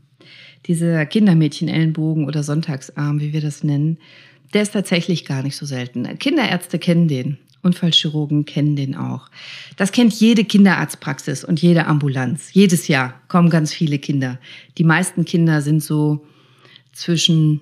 dieser 0.66 1.06
Kindermädchen-Ellenbogen 1.06 2.26
oder 2.26 2.42
Sonntagsarm, 2.42 3.20
wie 3.20 3.32
wir 3.32 3.40
das 3.40 3.64
nennen, 3.64 3.98
der 4.52 4.62
ist 4.62 4.72
tatsächlich 4.72 5.24
gar 5.24 5.42
nicht 5.42 5.56
so 5.56 5.66
selten. 5.66 6.18
Kinderärzte 6.18 6.78
kennen 6.78 7.08
den. 7.08 7.38
Unfallchirurgen 7.62 8.46
kennen 8.46 8.74
den 8.74 8.96
auch. 8.96 9.28
Das 9.76 9.92
kennt 9.92 10.14
jede 10.14 10.44
Kinderarztpraxis 10.44 11.44
und 11.44 11.60
jede 11.60 11.86
Ambulanz. 11.86 12.54
Jedes 12.54 12.88
Jahr 12.88 13.20
kommen 13.28 13.50
ganz 13.50 13.72
viele 13.72 13.98
Kinder. 13.98 14.38
Die 14.78 14.84
meisten 14.84 15.26
Kinder 15.26 15.60
sind 15.60 15.82
so 15.82 16.24
zwischen 16.92 17.60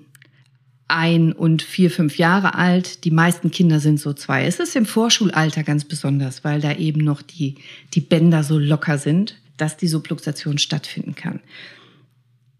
ein 0.87 1.33
und 1.33 1.61
vier, 1.61 1.91
fünf 1.91 2.17
Jahre 2.17 2.55
alt. 2.55 3.03
Die 3.03 3.11
meisten 3.11 3.51
Kinder 3.51 3.79
sind 3.79 3.99
so 3.99 4.13
zwei. 4.13 4.45
Es 4.45 4.59
ist 4.59 4.75
im 4.75 4.85
Vorschulalter 4.85 5.63
ganz 5.63 5.85
besonders, 5.85 6.43
weil 6.43 6.61
da 6.61 6.73
eben 6.73 7.01
noch 7.01 7.21
die, 7.21 7.55
die 7.93 8.01
Bänder 8.01 8.43
so 8.43 8.57
locker 8.57 8.97
sind, 8.97 9.35
dass 9.57 9.77
die 9.77 9.87
Subluxation 9.87 10.57
stattfinden 10.57 11.13
kann. 11.13 11.41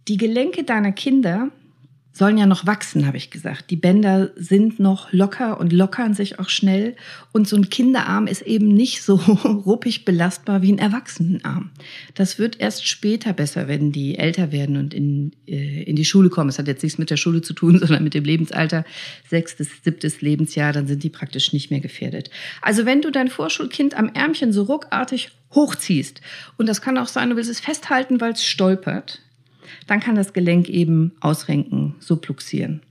Die 0.09 0.17
Gelenke 0.17 0.63
deiner 0.63 0.91
Kinder 0.91 1.51
sollen 2.11 2.39
ja 2.39 2.47
noch 2.47 2.65
wachsen, 2.65 3.05
habe 3.05 3.17
ich 3.17 3.29
gesagt. 3.29 3.69
Die 3.69 3.75
Bänder 3.75 4.31
sind 4.35 4.79
noch 4.79 5.13
locker 5.13 5.59
und 5.59 5.71
lockern 5.71 6.15
sich 6.15 6.39
auch 6.39 6.49
schnell. 6.49 6.95
Und 7.31 7.47
so 7.47 7.55
ein 7.55 7.69
Kinderarm 7.69 8.25
ist 8.25 8.41
eben 8.41 8.69
nicht 8.69 9.03
so 9.03 9.15
ruppig 9.65 10.05
belastbar 10.05 10.63
wie 10.63 10.71
ein 10.71 10.79
Erwachsenenarm. 10.79 11.69
Das 12.15 12.39
wird 12.39 12.59
erst 12.59 12.87
später 12.87 13.33
besser, 13.33 13.67
wenn 13.67 13.91
die 13.91 14.17
älter 14.17 14.51
werden 14.51 14.77
und 14.77 14.95
in, 14.95 15.31
äh, 15.47 15.83
in 15.83 15.95
die 15.95 16.05
Schule 16.05 16.29
kommen. 16.29 16.49
Es 16.49 16.57
hat 16.57 16.67
jetzt 16.67 16.81
nichts 16.81 16.97
mit 16.97 17.11
der 17.11 17.17
Schule 17.17 17.43
zu 17.43 17.53
tun, 17.53 17.77
sondern 17.79 18.03
mit 18.03 18.15
dem 18.15 18.23
Lebensalter. 18.23 18.85
Sechstes, 19.29 19.69
siebtes 19.83 20.21
Lebensjahr, 20.21 20.73
dann 20.73 20.87
sind 20.87 21.03
die 21.03 21.11
praktisch 21.11 21.53
nicht 21.53 21.69
mehr 21.69 21.81
gefährdet. 21.81 22.31
Also 22.63 22.87
wenn 22.87 23.03
du 23.03 23.11
dein 23.11 23.27
Vorschulkind 23.27 23.95
am 23.95 24.09
Ärmchen 24.09 24.51
so 24.53 24.63
ruckartig 24.63 25.29
hochziehst, 25.53 26.19
und 26.57 26.67
das 26.67 26.81
kann 26.81 26.97
auch 26.97 27.07
sein, 27.07 27.29
du 27.29 27.35
willst 27.35 27.51
es 27.51 27.59
festhalten, 27.59 28.19
weil 28.19 28.33
es 28.33 28.43
stolpert, 28.43 29.21
dann 29.87 29.99
kann 29.99 30.15
das 30.15 30.33
Gelenk 30.33 30.69
eben 30.69 31.13
ausrenken, 31.19 31.95
subluxieren. 31.99 32.81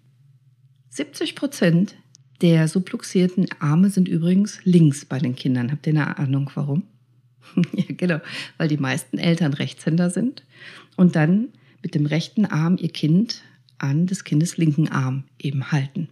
70 0.90 1.34
Prozent 1.34 1.94
der 2.40 2.68
subluxierten 2.68 3.48
Arme 3.58 3.90
sind 3.90 4.08
übrigens 4.08 4.60
links 4.64 5.04
bei 5.04 5.18
den 5.18 5.34
Kindern. 5.34 5.72
Habt 5.72 5.86
ihr 5.86 5.92
eine 5.92 6.18
Ahnung, 6.18 6.50
warum? 6.54 6.84
ja, 7.72 7.84
genau, 7.88 8.20
weil 8.56 8.68
die 8.68 8.76
meisten 8.76 9.18
Eltern 9.18 9.54
Rechtshänder 9.54 10.10
sind 10.10 10.44
und 10.96 11.16
dann 11.16 11.48
mit 11.82 11.94
dem 11.94 12.06
rechten 12.06 12.44
Arm 12.44 12.76
ihr 12.78 12.90
Kind 12.90 13.42
an 13.78 14.06
des 14.06 14.24
Kindes 14.24 14.56
linken 14.56 14.88
Arm 14.88 15.24
eben 15.38 15.70
halten. 15.72 16.08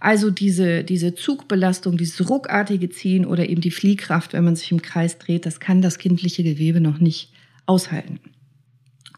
Also 0.00 0.30
diese, 0.30 0.84
diese 0.84 1.14
Zugbelastung, 1.14 1.96
dieses 1.96 2.28
ruckartige 2.28 2.90
Ziehen 2.90 3.24
oder 3.24 3.48
eben 3.48 3.60
die 3.60 3.70
Fliehkraft, 3.70 4.32
wenn 4.32 4.44
man 4.44 4.56
sich 4.56 4.70
im 4.70 4.82
Kreis 4.82 5.18
dreht, 5.18 5.46
das 5.46 5.60
kann 5.60 5.82
das 5.82 5.98
kindliche 5.98 6.42
Gewebe 6.42 6.80
noch 6.80 6.98
nicht 6.98 7.32
aushalten. 7.66 8.20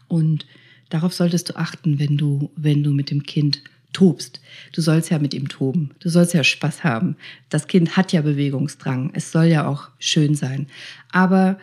Und 0.08 0.46
darauf 0.88 1.12
solltest 1.12 1.50
du 1.50 1.56
achten, 1.56 1.98
wenn 1.98 2.16
du, 2.16 2.50
wenn 2.56 2.82
du 2.82 2.90
mit 2.92 3.10
dem 3.10 3.22
Kind 3.22 3.62
tobst. 3.92 4.40
Du 4.72 4.80
sollst 4.80 5.10
ja 5.10 5.18
mit 5.18 5.34
ihm 5.34 5.48
toben. 5.48 5.90
Du 6.00 6.08
sollst 6.08 6.34
ja 6.34 6.44
Spaß 6.44 6.84
haben. 6.84 7.16
Das 7.48 7.66
Kind 7.66 7.96
hat 7.96 8.12
ja 8.12 8.20
Bewegungsdrang. 8.20 9.10
Es 9.14 9.32
soll 9.32 9.46
ja 9.46 9.66
auch 9.66 9.88
schön 9.98 10.34
sein. 10.34 10.66
Aber 11.10 11.58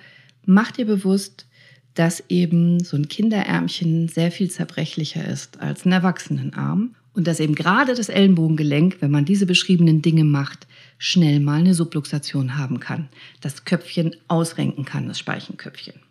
mach 0.46 0.72
dir 0.72 0.86
bewusst, 0.86 1.46
dass 1.94 2.24
eben 2.30 2.84
so 2.84 2.98
ein 2.98 3.08
Kinderärmchen 3.08 4.10
sehr 4.10 4.32
viel 4.32 4.52
zerbrechlicher 4.52 5.26
ist 5.26 5.60
als 5.62 5.86
ein 5.86 5.92
Erwachsenenarm 5.92 6.96
und 7.14 7.26
dass 7.26 7.40
eben 7.40 7.56
gerade 7.56 7.96
das 7.96 8.10
Ellenbogengelenk, 8.10 8.98
wenn 9.00 9.12
man 9.12 9.24
diese 9.24 9.46
beschriebenen 9.46 10.02
Dinge 10.02 10.26
macht, 10.26 10.68
schnell 10.98 11.40
mal 11.40 11.60
eine 11.60 11.74
Subluxation 11.74 12.58
haben 12.58 12.82
kann. 12.82 13.08
Das 13.40 13.64
Köpfchen 13.64 14.16
ausrenken 14.28 14.84
kann, 14.84 15.08
das 15.08 15.20
Speichenköpfchen. 15.20 16.05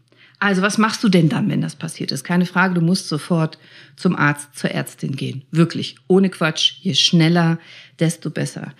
Also 0.44 0.60
was 0.60 0.76
machst 0.76 1.02
du 1.02 1.08
denn 1.08 1.30
dann, 1.30 1.48
wenn 1.48 1.62
das 1.62 1.74
passiert 1.74 2.12
ist? 2.12 2.22
Keine 2.22 2.44
Frage, 2.44 2.74
du 2.74 2.82
musst 2.82 3.08
sofort 3.08 3.56
zum 3.96 4.14
Arzt, 4.14 4.54
zur 4.54 4.72
Ärztin 4.72 5.16
gehen. 5.16 5.40
Wirklich, 5.50 5.96
ohne 6.06 6.28
Quatsch. 6.28 6.74
Je 6.82 6.92
schneller, 6.92 7.58
desto 7.98 8.28
besser. 8.28 8.74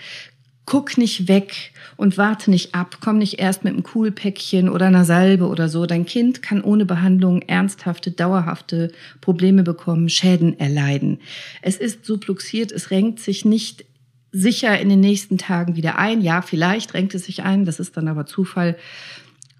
Guck 0.67 0.99
nicht 0.99 1.27
weg 1.27 1.73
und 1.97 2.19
warte 2.19 2.51
nicht 2.51 2.75
ab. 2.75 2.99
Komm 3.01 3.17
nicht 3.17 3.39
erst 3.39 3.65
mit 3.65 3.73
einem 3.73 3.83
Coolpäckchen 3.83 4.69
oder 4.69 4.89
einer 4.89 5.07
Salbe 5.07 5.49
oder 5.49 5.71
so. 5.71 5.87
Dein 5.87 6.05
Kind 6.05 6.43
kann 6.43 6.61
ohne 6.61 6.85
Behandlung 6.85 7.41
ernsthafte, 7.41 8.11
dauerhafte 8.11 8.93
Probleme 9.23 9.63
bekommen, 9.63 10.11
Schäden 10.11 10.61
erleiden. 10.61 11.19
Es 11.63 11.79
ist 11.79 12.05
subluxiert, 12.05 12.73
es 12.73 12.91
renkt 12.91 13.21
sich 13.21 13.47
nicht 13.47 13.87
sicher 14.33 14.79
in 14.79 14.91
den 14.91 15.01
nächsten 15.01 15.39
Tagen 15.39 15.77
wieder 15.77 15.99
ein. 15.99 16.21
Ja, 16.21 16.43
vielleicht 16.43 16.93
renkt 16.93 17.15
es 17.15 17.25
sich 17.25 17.43
ein, 17.43 17.65
das 17.65 17.81
ist 17.81 17.97
dann 17.97 18.09
aber 18.09 18.27
Zufall. 18.27 18.77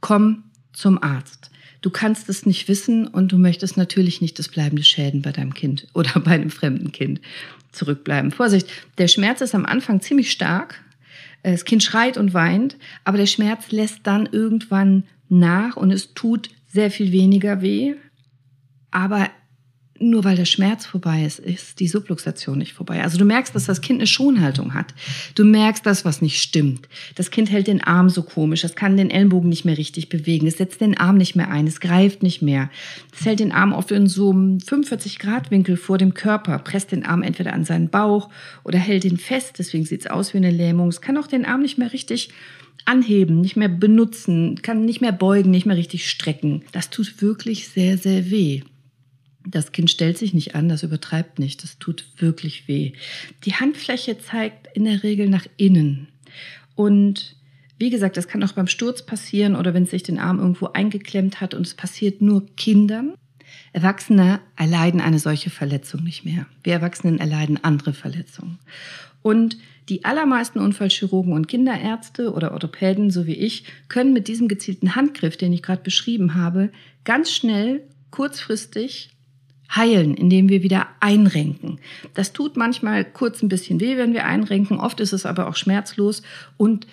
Komm 0.03 0.43
zum 0.75 1.03
Arzt. 1.03 1.51
Du 1.85 1.91
kannst 1.91 2.31
es 2.31 2.47
nicht 2.47 2.67
wissen 2.69 3.07
und 3.07 3.31
du 3.31 3.37
möchtest 3.37 3.77
natürlich 3.77 4.23
nicht 4.23 4.39
das 4.39 4.49
bleibende 4.49 4.83
Schäden 4.83 5.21
bei 5.21 5.33
deinem 5.33 5.53
Kind 5.53 5.87
oder 5.93 6.19
bei 6.19 6.31
einem 6.31 6.49
fremden 6.49 6.93
Kind 6.93 7.21
zurückbleiben. 7.73 8.31
Vorsicht, 8.31 8.69
der 8.97 9.07
Schmerz 9.07 9.43
ist 9.43 9.55
am 9.55 9.67
Anfang 9.67 10.01
ziemlich 10.01 10.31
stark. 10.31 10.83
Das 11.43 11.67
Kind 11.67 11.83
schreit 11.83 12.17
und 12.17 12.33
weint, 12.33 12.79
aber 13.05 13.19
der 13.19 13.27
Schmerz 13.27 13.71
lässt 13.71 13.99
dann 14.05 14.25
irgendwann 14.33 15.05
nach 15.29 15.77
und 15.77 15.91
es 15.91 16.15
tut 16.15 16.49
sehr 16.69 16.91
viel 16.91 17.13
weniger 17.13 17.61
weh. 17.61 17.97
Aber 18.91 19.29
nur 20.01 20.25
weil 20.25 20.37
der 20.37 20.45
Schmerz 20.45 20.87
vorbei 20.87 21.25
ist, 21.25 21.39
ist 21.39 21.79
die 21.79 21.87
Subluxation 21.87 22.59
nicht 22.59 22.73
vorbei. 22.73 23.03
Also 23.03 23.17
du 23.17 23.25
merkst, 23.25 23.55
dass 23.55 23.67
das 23.67 23.81
Kind 23.81 24.01
eine 24.01 24.09
Schonhaltung 24.09 24.75
hat. 24.75 24.93
Du 25.37 25.45
merkst 25.45 25.87
das, 25.87 26.05
was 26.05 26.21
nicht 26.21 26.43
stimmt. 26.43 26.89
Das 27.15 27.31
Kind 27.31 27.51
hält 27.51 27.69
den 27.69 27.83
Arm 27.83 28.11
so 28.11 28.25
komisch, 28.25 28.65
es 28.65 28.75
kann 28.75 28.97
den 28.97 29.11
Ellenbogen 29.11 29.49
nicht 29.49 29.65
mehr 29.65 29.79
richtig 29.79 30.09
bewegen, 30.09 30.49
es 30.49 30.59
setzt 30.59 30.81
den 30.81 30.99
Arm 30.99 31.17
nicht 31.17 31.37
mehr 31.37 31.51
ein, 31.51 31.67
es 31.67 31.81
greift 31.81 32.23
nicht 32.25 32.43
mehr. 32.43 32.71
Es 33.17 33.25
hält 33.25 33.39
den 33.39 33.53
Arm 33.53 33.73
oft 33.73 33.93
in 33.93 34.09
so 34.09 34.31
einem 34.31 34.59
45-Grad-Winkel 34.59 35.77
vor 35.77 35.99
dem 35.99 36.13
Körper, 36.13 36.59
presst 36.59 36.91
den 36.91 37.05
Arm 37.05 37.23
entweder 37.23 37.53
an 37.53 37.65
seinen 37.65 37.89
Bauch 37.89 38.31
oder 38.65 38.79
hält 38.79 39.05
ihn 39.05 39.19
fest, 39.19 39.57
deswegen 39.59 39.85
sieht 39.85 40.01
es 40.01 40.07
aus 40.09 40.35
wie 40.35 40.39
eine 40.39 40.51
Lähmung. 40.51 40.89
Es 40.89 41.01
kann 41.01 41.17
auch 41.17 41.29
den 41.29 41.45
Arm 41.45 41.63
nicht 41.63 41.79
mehr 41.79 41.93
richtig 41.93 42.31
anheben, 42.85 43.41
nicht 43.41 43.57
mehr 43.57 43.69
benutzen, 43.69 44.61
kann 44.61 44.85
nicht 44.85 45.01
mehr 45.01 45.13
beugen, 45.13 45.51
nicht 45.51 45.67
mehr 45.67 45.77
richtig 45.77 46.11
strecken. 46.11 46.63
Das 46.73 46.91
tut 46.91 47.23
wirklich 47.23 47.69
sehr, 47.69 47.97
sehr 47.97 48.31
weh. 48.31 48.63
Das 49.47 49.73
Kind 49.73 49.91
stellt 49.91 50.17
sich 50.17 50.33
nicht 50.33 50.55
an, 50.55 50.69
das 50.69 50.83
übertreibt 50.83 51.39
nicht, 51.39 51.63
das 51.63 51.79
tut 51.79 52.07
wirklich 52.17 52.67
weh. 52.67 52.93
Die 53.45 53.55
Handfläche 53.55 54.19
zeigt 54.19 54.69
in 54.75 54.85
der 54.85 55.03
Regel 55.03 55.29
nach 55.29 55.47
innen. 55.57 56.09
Und 56.75 57.37
wie 57.79 57.91
gesagt, 57.91 58.17
das 58.17 58.29
kann 58.29 58.43
auch 58.43 58.53
beim 58.53 58.67
Sturz 58.67 59.05
passieren 59.05 59.57
oder 59.57 59.75
wenn 59.75 59.87
sich 59.87 60.03
den 60.03 60.19
Arm 60.19 60.39
irgendwo 60.39 60.69
eingeklemmt 60.69 61.41
hat 61.41 61.55
und 61.55 61.67
es 61.67 61.75
passiert 61.75 62.23
nur 62.23 62.47
Kindern. 62.57 63.15
Erwachsene 63.73 64.41
erleiden 64.57 65.01
eine 65.01 65.19
solche 65.19 65.51
Verletzung 65.51 66.05
nicht 66.05 66.25
mehr. 66.25 66.47
Wir 66.63 66.75
Erwachsenen 66.75 67.19
erleiden 67.19 67.63
andere 67.63 67.93
Verletzungen. 67.93 68.59
Und 69.23 69.59
die 69.89 70.05
allermeisten 70.05 70.61
Unfallchirurgen 70.61 71.33
und 71.33 71.49
Kinderärzte 71.49 72.33
oder 72.33 72.53
Orthopäden, 72.53 73.11
so 73.11 73.27
wie 73.27 73.35
ich, 73.35 73.65
können 73.89 74.13
mit 74.13 74.29
diesem 74.29 74.49
gezielten 74.49 74.95
Handgriff, 74.95 75.37
den 75.37 75.53
ich 75.53 75.63
gerade 75.63 75.83
beschrieben 75.83 76.35
habe, 76.35 76.71
ganz 77.05 77.31
schnell, 77.33 77.83
kurzfristig 78.11 79.14
heilen, 79.75 80.15
indem 80.15 80.49
wir 80.49 80.63
wieder 80.63 80.87
einrenken. 81.01 81.79
Das 82.15 82.33
tut 82.33 82.57
manchmal 82.57 83.05
kurz 83.05 83.43
ein 83.43 83.49
bisschen 83.49 83.81
weh, 83.81 83.97
wenn 83.97 84.13
wir 84.13 84.27
einrenken. 84.27 84.79
Oft 84.79 85.01
ist 85.01 85.13
es 85.13 85.27
aber 85.27 85.49
auch 85.49 85.57
schmerzlos 85.57 86.23
und 86.57 86.87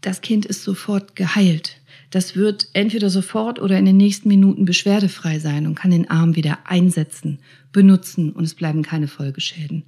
das 0.00 0.20
Kind 0.20 0.44
ist 0.44 0.62
sofort 0.62 1.16
geheilt. 1.16 1.80
Das 2.10 2.36
wird 2.36 2.68
entweder 2.74 3.10
sofort 3.10 3.58
oder 3.58 3.78
in 3.78 3.86
den 3.86 3.96
nächsten 3.96 4.28
Minuten 4.28 4.64
beschwerdefrei 4.66 5.38
sein 5.38 5.66
und 5.66 5.74
kann 5.74 5.90
den 5.90 6.10
Arm 6.10 6.36
wieder 6.36 6.58
einsetzen, 6.64 7.38
benutzen 7.72 8.32
und 8.32 8.44
es 8.44 8.54
bleiben 8.54 8.82
keine 8.82 9.08
Folgeschäden. 9.08 9.84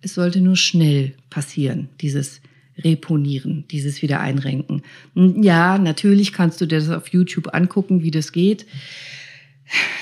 Es 0.00 0.14
sollte 0.14 0.40
nur 0.40 0.56
schnell 0.56 1.14
passieren, 1.30 1.88
dieses 2.00 2.40
Reponieren, 2.78 3.64
dieses 3.70 4.02
Wiedereinrenken. 4.02 4.82
Ja, 5.14 5.78
natürlich 5.78 6.32
kannst 6.32 6.60
du 6.60 6.66
dir 6.66 6.78
das 6.78 6.90
auf 6.90 7.08
YouTube 7.08 7.54
angucken, 7.54 8.02
wie 8.02 8.10
das 8.10 8.32
geht 8.32 8.66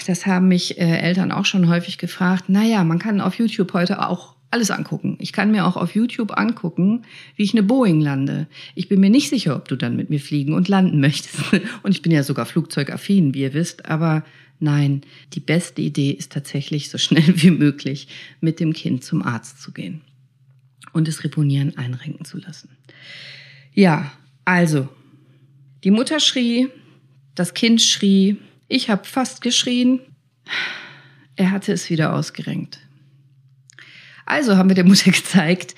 das 0.06 0.26
haben 0.26 0.48
mich 0.48 0.78
äh, 0.78 0.98
Eltern 0.98 1.32
auch 1.32 1.46
schon 1.46 1.68
häufig 1.68 1.98
gefragt. 1.98 2.48
Naja, 2.48 2.84
man 2.84 2.98
kann 2.98 3.20
auf 3.20 3.36
YouTube 3.36 3.72
heute 3.72 4.06
auch 4.06 4.34
alles 4.54 4.70
angucken. 4.70 5.16
Ich 5.20 5.32
kann 5.32 5.50
mir 5.50 5.66
auch 5.66 5.76
auf 5.76 5.96
YouTube 5.96 6.38
angucken, 6.38 7.02
wie 7.34 7.42
ich 7.42 7.54
eine 7.54 7.64
Boeing 7.64 8.00
lande. 8.00 8.46
Ich 8.76 8.88
bin 8.88 9.00
mir 9.00 9.10
nicht 9.10 9.28
sicher, 9.28 9.56
ob 9.56 9.66
du 9.66 9.74
dann 9.74 9.96
mit 9.96 10.10
mir 10.10 10.20
fliegen 10.20 10.54
und 10.54 10.68
landen 10.68 11.00
möchtest. 11.00 11.40
Und 11.82 11.90
ich 11.90 12.02
bin 12.02 12.12
ja 12.12 12.22
sogar 12.22 12.46
flugzeugaffin, 12.46 13.34
wie 13.34 13.40
ihr 13.40 13.52
wisst. 13.52 13.86
Aber 13.86 14.24
nein, 14.60 15.00
die 15.32 15.40
beste 15.40 15.82
Idee 15.82 16.12
ist 16.12 16.30
tatsächlich, 16.30 16.88
so 16.88 16.98
schnell 16.98 17.24
wie 17.42 17.50
möglich 17.50 18.06
mit 18.40 18.60
dem 18.60 18.72
Kind 18.72 19.02
zum 19.02 19.22
Arzt 19.22 19.60
zu 19.60 19.72
gehen 19.72 20.02
und 20.92 21.08
das 21.08 21.24
Reponieren 21.24 21.76
einrenken 21.76 22.24
zu 22.24 22.38
lassen. 22.38 22.70
Ja, 23.72 24.12
also, 24.44 24.88
die 25.82 25.90
Mutter 25.90 26.20
schrie, 26.20 26.68
das 27.34 27.54
Kind 27.54 27.82
schrie, 27.82 28.36
ich 28.74 28.90
habe 28.90 29.04
fast 29.04 29.40
geschrien. 29.40 30.00
Er 31.36 31.52
hatte 31.52 31.72
es 31.72 31.90
wieder 31.90 32.12
ausgerenkt. 32.12 32.80
Also 34.26 34.56
haben 34.56 34.68
wir 34.68 34.74
der 34.74 34.84
Mutter 34.84 35.10
gezeigt, 35.12 35.76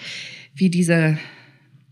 wie 0.55 0.71
diese 0.71 1.19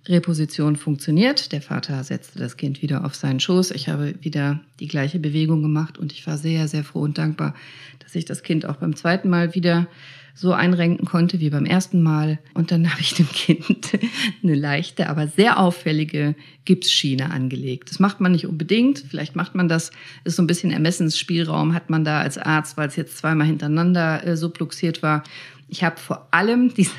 Reposition 0.07 0.77
funktioniert. 0.77 1.53
Der 1.53 1.61
Vater 1.61 2.03
setzte 2.05 2.39
das 2.39 2.57
Kind 2.57 2.81
wieder 2.81 3.05
auf 3.05 3.15
seinen 3.15 3.39
Schoß. 3.39 3.73
Ich 3.73 3.89
habe 3.89 4.15
wieder 4.23 4.61
die 4.81 4.89
gleiche 4.89 5.19
Bewegung 5.19 5.61
gemacht 5.61 5.99
und 5.99 6.13
ich 6.13 6.27
war 6.27 6.39
sehr, 6.39 6.69
sehr 6.69 6.85
froh 6.85 7.03
und 7.03 7.19
dankbar, 7.19 7.55
dass 7.99 8.15
ich 8.15 8.25
das 8.25 8.43
Kind 8.43 8.65
auch 8.65 8.77
beim 8.77 8.97
zweiten 8.97 9.29
Mal 9.29 9.55
wieder 9.55 9.89
so 10.35 10.53
einrenken 10.53 11.07
konnte 11.07 11.39
wie 11.39 11.49
beim 11.49 11.65
ersten 11.65 12.03
Mal. 12.03 12.41
Und 12.55 12.73
dann 12.73 12.91
habe 12.91 13.01
ich 13.01 13.15
dem 13.15 13.29
Kind 13.29 13.93
eine 14.43 14.55
leichte, 14.55 15.09
aber 15.09 15.29
sehr 15.29 15.61
auffällige 15.61 16.35
Gipsschiene 16.65 17.31
angelegt. 17.31 17.91
Das 17.91 18.01
macht 18.01 18.21
man 18.21 18.33
nicht 18.33 18.47
unbedingt. 18.47 19.05
Vielleicht 19.09 19.37
macht 19.37 19.55
man 19.55 19.69
das, 19.69 19.93
ist 20.25 20.37
so 20.37 20.43
ein 20.43 20.49
bisschen 20.49 20.73
Ermessensspielraum, 20.73 21.73
hat 21.73 21.89
man 21.89 22.05
da 22.05 22.21
als 22.21 22.37
Arzt, 22.37 22.77
weil 22.77 22.89
es 22.89 22.97
jetzt 22.97 23.17
zweimal 23.17 23.47
hintereinander 23.47 24.27
äh, 24.27 24.37
subluxiert 24.37 25.03
war. 25.03 25.23
Ich 25.69 25.85
habe 25.85 25.99
vor 25.99 26.27
allem 26.33 26.75
diese 26.77 26.91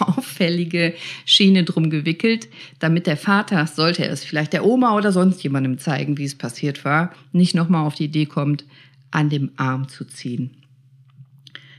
auffällige 0.00 0.94
Schiene 1.24 1.62
drum 1.62 1.90
gewickelt, 1.90 2.48
damit 2.80 3.06
der 3.06 3.16
Vater, 3.16 3.68
sollte 3.68 4.04
er 4.04 4.12
es 4.12 4.24
vielleicht 4.24 4.52
der 4.52 4.66
Oma 4.66 4.96
oder 4.96 5.12
sonst 5.12 5.42
jemandem 5.44 5.78
zeigen, 5.78 6.18
wie 6.18 6.24
es 6.24 6.36
passiert 6.36 6.84
war, 6.84 7.12
nicht 7.30 7.54
nochmal 7.54 7.86
auf 7.86 7.94
die 7.94 8.04
Idee 8.06 8.26
kommt, 8.26 8.64
an 9.12 9.28
dem 9.28 9.52
Arm 9.56 9.88
zu 9.88 10.04
ziehen. 10.04 10.50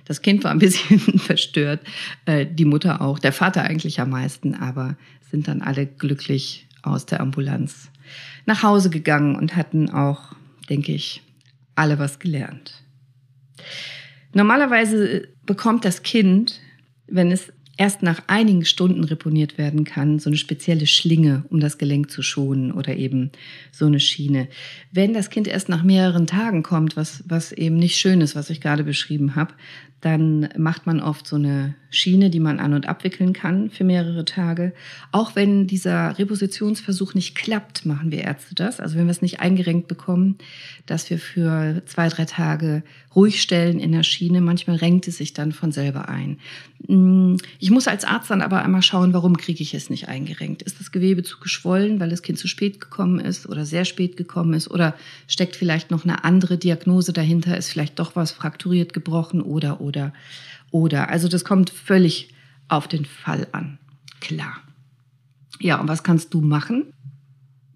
Das 0.06 0.22
Kind 0.22 0.44
war 0.44 0.52
ein 0.52 0.60
bisschen 0.60 1.00
verstört, 1.20 1.82
äh, 2.26 2.46
die 2.46 2.66
Mutter 2.66 3.02
auch, 3.02 3.20
der 3.20 3.34
Vater 3.34 3.64
eigentlich 3.64 4.00
am 4.00 4.12
meisten, 4.12 4.56
aber 4.56 4.96
sind 5.30 5.48
dann 5.48 5.62
alle 5.62 5.86
glücklich 5.86 6.68
aus 6.82 7.06
der 7.06 7.22
Ambulanz 7.22 7.90
nach 8.46 8.64
Hause 8.64 8.90
gegangen 8.90 9.36
und 9.36 9.56
hatten 9.56 9.90
auch, 9.90 10.34
denke 10.70 10.92
ich, 10.92 11.22
alle 11.76 12.00
was 12.00 12.20
gelernt. 12.20 12.84
Normalerweise 14.34 15.28
bekommt 15.46 15.86
das 15.86 16.04
Kind, 16.04 16.60
wenn 17.08 17.32
es 17.32 17.52
erst 17.78 18.04
nach 18.04 18.22
einigen 18.28 18.66
Stunden 18.66 19.04
reponiert 19.04 19.58
werden 19.58 19.86
kann, 19.86 20.20
so 20.20 20.30
eine 20.30 20.38
spezielle 20.38 20.88
Schlinge, 20.88 21.46
um 21.50 21.60
das 21.60 21.78
Gelenk 21.78 22.12
zu 22.12 22.22
schonen 22.22 22.72
oder 22.72 22.96
eben 22.96 23.32
so 23.72 23.86
eine 23.86 24.00
Schiene. 24.00 24.48
Wenn 24.92 25.14
das 25.14 25.30
Kind 25.30 25.48
erst 25.48 25.70
nach 25.70 25.84
mehreren 25.84 26.28
Tagen 26.28 26.64
kommt, 26.64 26.96
was, 26.96 27.24
was 27.26 27.52
eben 27.52 27.78
nicht 27.78 27.98
schön 27.98 28.22
ist, 28.22 28.36
was 28.36 28.50
ich 28.50 28.62
gerade 28.62 28.84
beschrieben 28.84 29.36
habe, 29.36 29.54
dann 30.02 30.50
macht 30.58 30.88
man 30.88 31.00
oft 31.00 31.28
so 31.28 31.36
eine 31.36 31.76
Schiene, 31.92 32.30
die 32.30 32.40
man 32.40 32.60
an- 32.60 32.74
und 32.74 32.88
abwickeln 32.88 33.34
kann 33.34 33.70
für 33.70 33.84
mehrere 33.84 34.26
Tage. 34.26 34.74
Auch 35.12 35.36
wenn 35.36 35.68
dieser 35.68 36.18
Repositionsversuch 36.18 37.14
nicht 37.14 37.36
klappt, 37.36 37.86
machen 37.86 38.12
wir 38.12 38.24
Ärzte 38.24 38.56
das. 38.56 38.80
Also 38.80 38.98
wenn 38.98 39.06
wir 39.06 39.12
es 39.12 39.22
nicht 39.22 39.42
eingerenkt 39.42 39.88
bekommen, 39.88 40.38
dass 40.86 41.10
wir 41.10 41.20
für 41.20 41.84
zwei, 41.86 42.08
drei 42.10 42.26
Tage 42.26 42.84
ruhig 43.16 43.42
stellen 43.42 43.80
in 43.80 43.92
der 43.92 44.04
Schiene. 44.04 44.42
Manchmal 44.42 44.78
renkt 44.78 45.08
es 45.08 45.18
sich 45.18 45.34
dann 45.34 45.52
von 45.52 45.72
selber 45.72 46.08
ein. 46.08 46.38
Mm, 46.88 47.36
ich 47.60 47.70
muss 47.70 47.88
als 47.88 48.06
Arzt 48.06 48.32
dann 48.32 48.42
aber 48.42 48.64
einmal 48.64 48.82
schauen, 48.82 49.14
warum 49.14 49.38
kriege 49.38 49.62
ich 49.62 49.74
es 49.74 49.90
nicht 49.90 50.08
eingerenkt? 50.08 50.62
Ist 50.62 50.80
das 50.80 50.92
Gewebe 50.92 51.24
zu 51.24 51.40
geschwollen, 51.40 52.00
weil 52.00 52.10
das 52.10 52.22
Kind 52.22 52.38
zu 52.38 52.48
spät 52.48 52.80
gekommen 52.80 53.20
ist 53.20 53.48
oder 53.48 53.66
sehr 53.66 53.86
spät 53.86 54.18
gekommen 54.18 54.54
ist? 54.54 54.72
Oder 54.72 54.96
steckt 55.28 55.56
vielleicht 55.56 55.92
noch 55.92 56.06
eine 56.06 56.24
andere 56.24 56.58
Diagnose 56.58 57.12
dahinter? 57.12 57.58
Ist 57.58 57.70
vielleicht 57.70 58.00
doch 58.00 58.16
was 58.16 58.32
frakturiert, 58.32 58.94
gebrochen 58.94 59.42
oder, 59.42 59.82
oder, 59.82 59.91
oder? 60.72 61.10
Also 61.10 61.28
das 61.28 61.44
kommt 61.46 61.70
völlig 61.70 62.34
auf 62.68 62.88
den 62.88 63.06
Fall 63.06 63.48
an. 63.52 63.78
Klar. 64.20 64.62
Ja, 65.60 65.80
und 65.80 65.88
was 65.88 66.04
kannst 66.04 66.34
du 66.34 66.42
machen? 66.42 66.94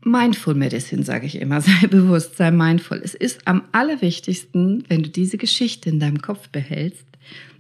Mindful 0.04 0.54
Medicine, 0.54 1.04
sage 1.04 1.26
ich 1.26 1.36
immer. 1.36 1.62
Sei 1.62 1.88
bewusst, 1.88 2.38
sei 2.38 2.52
mindful. 2.52 3.02
Es 3.04 3.16
ist 3.16 3.48
am 3.48 3.64
allerwichtigsten, 3.72 4.84
wenn 4.88 5.04
du 5.04 5.10
diese 5.10 5.38
Geschichte 5.38 5.90
in 5.90 6.00
deinem 6.00 6.22
Kopf 6.22 6.50
behältst, 6.50 7.06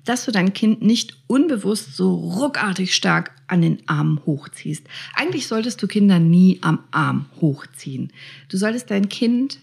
dass 0.05 0.25
du 0.25 0.31
dein 0.31 0.53
Kind 0.53 0.83
nicht 0.83 1.17
unbewusst 1.27 1.95
so 1.95 2.13
ruckartig 2.13 2.93
stark 2.93 3.31
an 3.47 3.61
den 3.61 3.79
Arm 3.87 4.21
hochziehst. 4.25 4.85
Eigentlich 5.15 5.47
solltest 5.47 5.81
du 5.81 5.87
Kinder 5.87 6.19
nie 6.19 6.59
am 6.61 6.79
Arm 6.91 7.25
hochziehen. 7.41 8.13
Du 8.49 8.57
solltest 8.57 8.91
dein 8.91 9.09
Kind, 9.09 9.59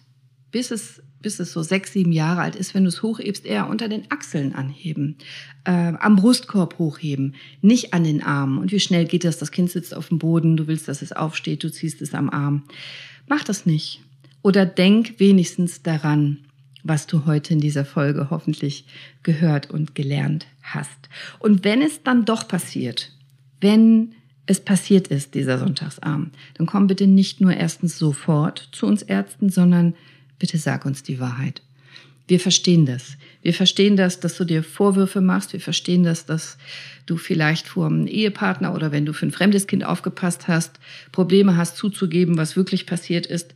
bis 0.51 0.73
es, 0.73 1.01
bis 1.23 1.41
es 1.41 1.53
so 1.53 1.63
sechs, 1.63 1.93
sieben 1.93 2.13
Jahre 2.13 2.43
alt 2.43 2.57
ist, 2.57 2.75
wenn 2.75 2.85
du 2.85 2.89
es 2.89 3.03
hochhebst, 3.03 3.47
eher 3.47 3.69
unter 3.69 3.89
den 3.89 4.11
Achseln 4.11 4.55
anheben, 4.55 5.17
äh, 5.65 5.93
am 5.99 6.17
Brustkorb 6.17 6.79
hochheben, 6.79 7.35
nicht 7.61 7.95
an 7.95 8.05
den 8.05 8.23
Armen. 8.23 8.59
Und 8.59 8.73
wie 8.73 8.81
schnell 8.81 9.07
geht 9.07 9.25
das? 9.25 9.39
Das 9.39 9.53
Kind 9.53 9.71
sitzt 9.71 9.95
auf 9.95 10.09
dem 10.09 10.19
Boden, 10.19 10.57
du 10.57 10.67
willst, 10.67 10.89
dass 10.89 11.03
es 11.03 11.13
aufsteht, 11.13 11.63
du 11.63 11.71
ziehst 11.71 12.03
es 12.03 12.13
am 12.13 12.29
Arm. 12.29 12.65
Mach 13.29 13.45
das 13.45 13.65
nicht. 13.65 14.01
Oder 14.43 14.67
denk 14.67 15.19
wenigstens 15.19 15.83
daran, 15.83 16.39
was 16.83 17.07
du 17.07 17.27
heute 17.27 17.55
in 17.55 17.61
dieser 17.61 17.85
Folge 17.85 18.29
hoffentlich 18.31 18.85
gehört 19.23 19.71
und 19.71 19.95
gelernt 19.95 20.47
hast. 20.63 21.09
Und 21.39 21.65
wenn 21.65 21.81
es 21.81 22.03
dann 22.03 22.25
doch 22.25 22.49
passiert, 22.49 23.13
wenn 23.61 24.15
es 24.47 24.61
passiert 24.61 25.09
ist, 25.09 25.35
dieser 25.35 25.59
Sonntagsabend, 25.59 26.35
dann 26.55 26.67
komm 26.67 26.89
bitte 26.89 27.07
nicht 27.07 27.41
nur 27.41 27.55
erstens 27.55 27.99
sofort 27.99 28.69
zu 28.73 28.87
uns 28.87 29.03
Ärzten, 29.03 29.51
sondern 29.51 29.95
bitte 30.43 30.59
sag 30.59 30.85
uns 30.87 31.05
die 31.05 31.21
Wahrheit. 31.21 31.63
Wir 32.27 32.41
verstehen 32.41 32.85
das. 32.85 33.17
Wir 33.43 33.55
verstehen 33.55 33.97
das, 33.97 34.19
dass 34.19 34.37
du 34.37 34.45
dir 34.45 34.65
Vorwürfe 34.65 35.21
machst. 35.21 35.53
Wir 35.53 35.61
verstehen 35.61 36.03
das, 36.03 36.27
dass 36.27 36.59
du 37.07 37.17
vielleicht 37.17 37.69
vor 37.69 37.87
einem 37.87 38.09
Ehepartner 38.09 38.75
oder 38.75 38.91
wenn 38.91 39.07
du 39.07 39.13
für 39.13 39.25
ein 39.25 39.31
fremdes 39.31 39.69
Kind 39.69 39.85
aufgepasst 39.85 40.49
hast, 40.49 40.81
Probleme 41.13 41.57
hast 41.57 41.77
zuzugeben, 41.77 42.39
was 42.39 42.57
wirklich 42.57 42.87
passiert 42.87 43.25
ist. 43.25 43.55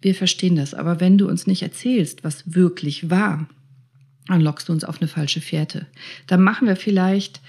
Wir 0.00 0.16
verstehen 0.16 0.56
das, 0.56 0.74
aber 0.74 0.98
wenn 0.98 1.18
du 1.18 1.28
uns 1.28 1.46
nicht 1.46 1.62
erzählst, 1.62 2.24
was 2.24 2.52
wirklich 2.52 3.08
war, 3.08 3.48
dann 4.26 4.40
lockst 4.40 4.68
du 4.68 4.72
uns 4.72 4.82
auf 4.82 5.00
eine 5.00 5.06
falsche 5.08 5.40
Fährte. 5.40 5.86
Dann 6.26 6.42
machen 6.42 6.66
wir 6.66 6.74
vielleicht 6.74 7.40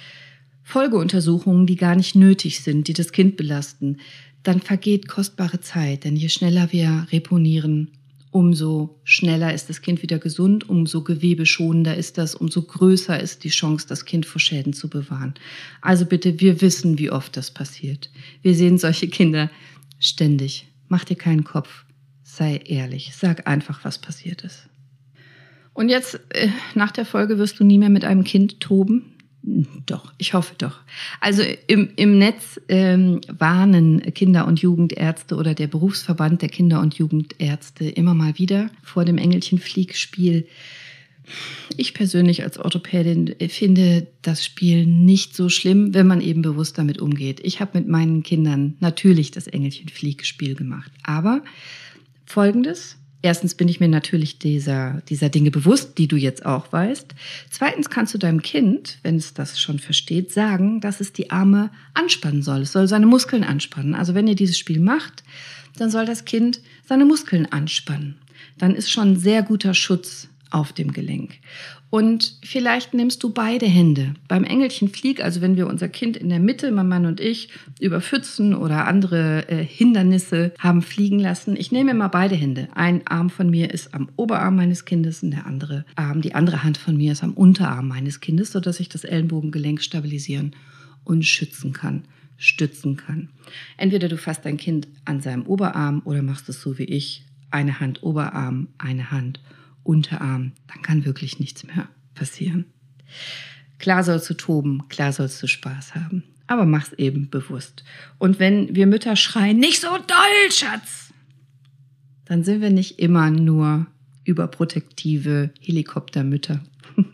Folgeuntersuchungen, 0.62 1.66
die 1.66 1.76
gar 1.76 1.96
nicht 1.96 2.14
nötig 2.14 2.62
sind, 2.62 2.88
die 2.88 2.94
das 2.94 3.12
Kind 3.14 3.36
belasten. 3.36 3.98
Dann 4.44 4.62
vergeht 4.62 5.08
kostbare 5.08 5.60
Zeit, 5.60 6.04
denn 6.04 6.16
je 6.16 6.30
schneller 6.30 6.72
wir 6.72 7.08
reponieren, 7.12 7.90
umso 8.34 9.00
schneller 9.04 9.54
ist 9.54 9.70
das 9.70 9.82
Kind 9.82 10.02
wieder 10.02 10.20
gesund, 10.20 10.68
umso 10.68 11.04
gewebeschonender 11.04 11.96
ist 11.96 12.18
das, 12.18 12.36
umso 12.36 12.62
größer 12.64 13.20
ist 13.20 13.44
die 13.44 13.50
Chance, 13.50 13.88
das 13.88 14.06
Kind 14.06 14.26
vor 14.26 14.42
Schäden 14.42 14.74
zu 14.74 14.90
bewahren. 14.90 15.36
Also 15.82 16.06
bitte, 16.06 16.40
wir 16.40 16.62
wissen, 16.62 17.00
wie 17.00 17.12
oft 17.12 17.38
das 17.38 17.52
passiert. 17.52 18.10
Wir 18.42 18.56
sehen 18.56 18.78
solche 18.78 19.08
Kinder 19.08 19.50
ständig. 20.00 20.68
Mach 20.90 21.06
dir 21.06 21.16
keinen 21.16 21.44
Kopf 21.44 21.86
sei 22.36 22.62
ehrlich, 22.66 23.14
sag 23.16 23.48
einfach, 23.48 23.86
was 23.86 24.00
passiert 24.00 24.44
ist. 24.44 24.68
Und 25.74 25.90
jetzt, 25.90 26.20
äh, 26.30 26.50
nach 26.76 26.92
der 26.92 27.06
Folge, 27.06 27.38
wirst 27.38 27.60
du 27.60 27.64
nie 27.64 27.78
mehr 27.78 27.90
mit 27.90 28.06
einem 28.06 28.24
Kind 28.24 28.60
toben? 28.60 29.13
Doch, 29.46 30.14
ich 30.18 30.34
hoffe 30.34 30.56
doch. 30.58 30.80
Also 31.20 31.44
im, 31.68 31.90
im 31.98 32.18
Netz 32.18 32.62
ähm, 32.70 33.20
warnen 33.28 34.02
Kinder- 34.14 34.48
und 34.48 34.62
Jugendärzte 34.62 35.36
oder 35.36 35.54
der 35.54 35.68
Berufsverband 35.68 36.42
der 36.42 36.48
Kinder- 36.48 36.80
und 36.80 36.96
Jugendärzte 36.96 37.90
immer 37.90 38.14
mal 38.14 38.38
wieder 38.40 38.70
vor 38.82 39.04
dem 39.04 39.18
Engelchen-Flieg-Spiel. 39.18 40.48
Ich 41.76 41.94
persönlich 41.94 42.44
als 42.44 42.58
Orthopädin 42.58 43.36
finde 43.50 44.08
das 44.22 44.46
Spiel 44.46 44.86
nicht 44.86 45.36
so 45.36 45.50
schlimm, 45.50 45.94
wenn 45.94 46.08
man 46.08 46.22
eben 46.22 46.42
bewusst 46.42 46.78
damit 46.78 47.02
umgeht. 47.02 47.42
Ich 47.44 47.60
habe 47.60 47.78
mit 47.80 47.88
meinen 47.88 48.24
Kindern 48.24 48.76
natürlich 48.80 49.32
das 49.32 49.48
Engelchen-Flieg-Spiel 49.48 50.56
gemacht. 50.56 50.92
Aber 51.04 51.42
Folgendes. 52.26 52.98
Erstens 53.26 53.56
bin 53.56 53.70
ich 53.70 53.80
mir 53.80 53.88
natürlich 53.88 54.38
dieser, 54.38 55.02
dieser 55.08 55.30
Dinge 55.30 55.50
bewusst, 55.50 55.98
die 55.98 56.10
du 56.10 56.18
jetzt 56.18 56.46
auch 56.46 56.74
weißt. 56.74 57.16
Zweitens 57.50 57.90
kannst 57.90 58.14
du 58.14 58.18
deinem 58.18 58.42
Kind, 58.42 59.00
wenn 59.02 59.16
es 59.16 59.34
das 59.34 59.62
schon 59.62 59.80
versteht, 59.80 60.34
sagen, 60.34 60.82
dass 60.82 61.00
es 61.00 61.14
die 61.14 61.32
Arme 61.32 61.72
anspannen 61.94 62.42
soll. 62.42 62.64
Es 62.64 62.74
soll 62.74 62.90
seine 62.90 63.06
Muskeln 63.06 63.46
anspannen. 63.46 63.96
Also 63.96 64.14
wenn 64.14 64.28
ihr 64.28 64.36
dieses 64.36 64.58
Spiel 64.60 64.82
macht, 64.82 65.24
dann 65.78 65.90
soll 65.90 66.06
das 66.06 66.26
Kind 66.26 66.60
seine 66.86 67.06
Muskeln 67.06 67.46
anspannen. 67.46 68.18
Dann 68.58 68.76
ist 68.76 68.92
schon 68.92 69.16
sehr 69.16 69.42
guter 69.42 69.74
Schutz 69.74 70.28
auf 70.52 70.74
dem 70.74 70.92
Gelenk. 70.92 71.36
Und 71.94 72.38
vielleicht 72.42 72.96
nimmst 72.96 73.22
du 73.22 73.30
beide 73.30 73.68
Hände. 73.68 74.16
Beim 74.28 74.46
Engelchen 74.46 74.90
Flieg, 74.90 75.24
also 75.24 75.42
wenn 75.42 75.58
wir 75.58 75.68
unser 75.68 75.90
Kind 75.90 76.18
in 76.18 76.30
der 76.30 76.40
Mitte, 76.40 76.72
mein 76.72 76.88
Mann 76.88 77.06
und 77.06 77.20
ich, 77.20 77.50
über 77.80 78.02
Pfützen 78.02 78.56
oder 78.56 78.88
andere 78.88 79.48
äh, 79.48 79.64
Hindernisse 79.64 80.56
haben 80.58 80.82
fliegen 80.82 81.20
lassen. 81.20 81.56
Ich 81.56 81.72
nehme 81.72 81.92
immer 81.92 82.10
beide 82.10 82.34
Hände. 82.34 82.68
Ein 82.74 83.06
Arm 83.06 83.30
von 83.30 83.48
mir 83.48 83.70
ist 83.70 83.94
am 83.94 84.10
Oberarm 84.16 84.56
meines 84.56 84.86
Kindes 84.86 85.22
und 85.22 85.36
der 85.36 85.46
andere 85.46 85.86
Arm, 85.96 86.22
die 86.22 86.34
andere 86.34 86.64
Hand 86.64 86.80
von 86.80 86.98
mir 86.98 87.12
ist 87.12 87.24
am 87.24 87.34
Unterarm 87.34 87.90
meines 87.90 88.22
Kindes, 88.22 88.52
sodass 88.52 88.80
ich 88.80 88.90
das 88.90 89.04
Ellenbogengelenk 89.04 89.80
stabilisieren 89.80 90.56
und 91.04 91.24
schützen 91.24 91.74
kann 91.74 92.06
stützen 92.38 92.98
kann. 92.98 93.30
Entweder 93.78 94.10
du 94.10 94.18
fasst 94.18 94.46
dein 94.46 94.58
Kind 94.58 94.88
an 95.06 95.22
seinem 95.22 95.46
Oberarm 95.46 96.02
oder 96.06 96.24
machst 96.24 96.50
es 96.50 96.60
so 96.60 96.80
wie 96.80 96.86
ich, 96.86 97.24
eine 97.52 97.80
Hand 97.80 98.02
Oberarm, 98.02 98.70
eine 98.80 99.12
Hand 99.12 99.40
Unterarm, 99.84 100.54
dann 100.68 100.82
kann 100.82 101.06
wirklich 101.06 101.40
nichts 101.40 101.64
mehr 101.64 101.88
passieren. 102.16 102.66
Klar 103.80 104.04
sollst 104.04 104.30
du 104.30 104.34
toben, 104.34 104.88
klar 104.90 105.12
sollst 105.12 105.42
du 105.44 105.48
Spaß 105.48 105.96
haben, 105.96 106.24
aber 106.48 106.66
mach's 106.66 106.94
eben 106.94 107.30
bewusst. 107.30 107.84
Und 108.18 108.40
wenn 108.40 108.76
wir 108.76 108.88
Mütter 108.88 109.16
schreien, 109.16 109.60
nicht 109.60 109.82
so 109.82 109.90
doll, 109.90 110.52
Schatz, 110.52 111.14
dann 112.26 112.44
sind 112.44 112.62
wir 112.62 112.70
nicht 112.70 113.00
immer 113.00 113.30
nur 113.30 113.88
überprotektive 114.24 115.52
Helikoptermütter. 115.60 116.62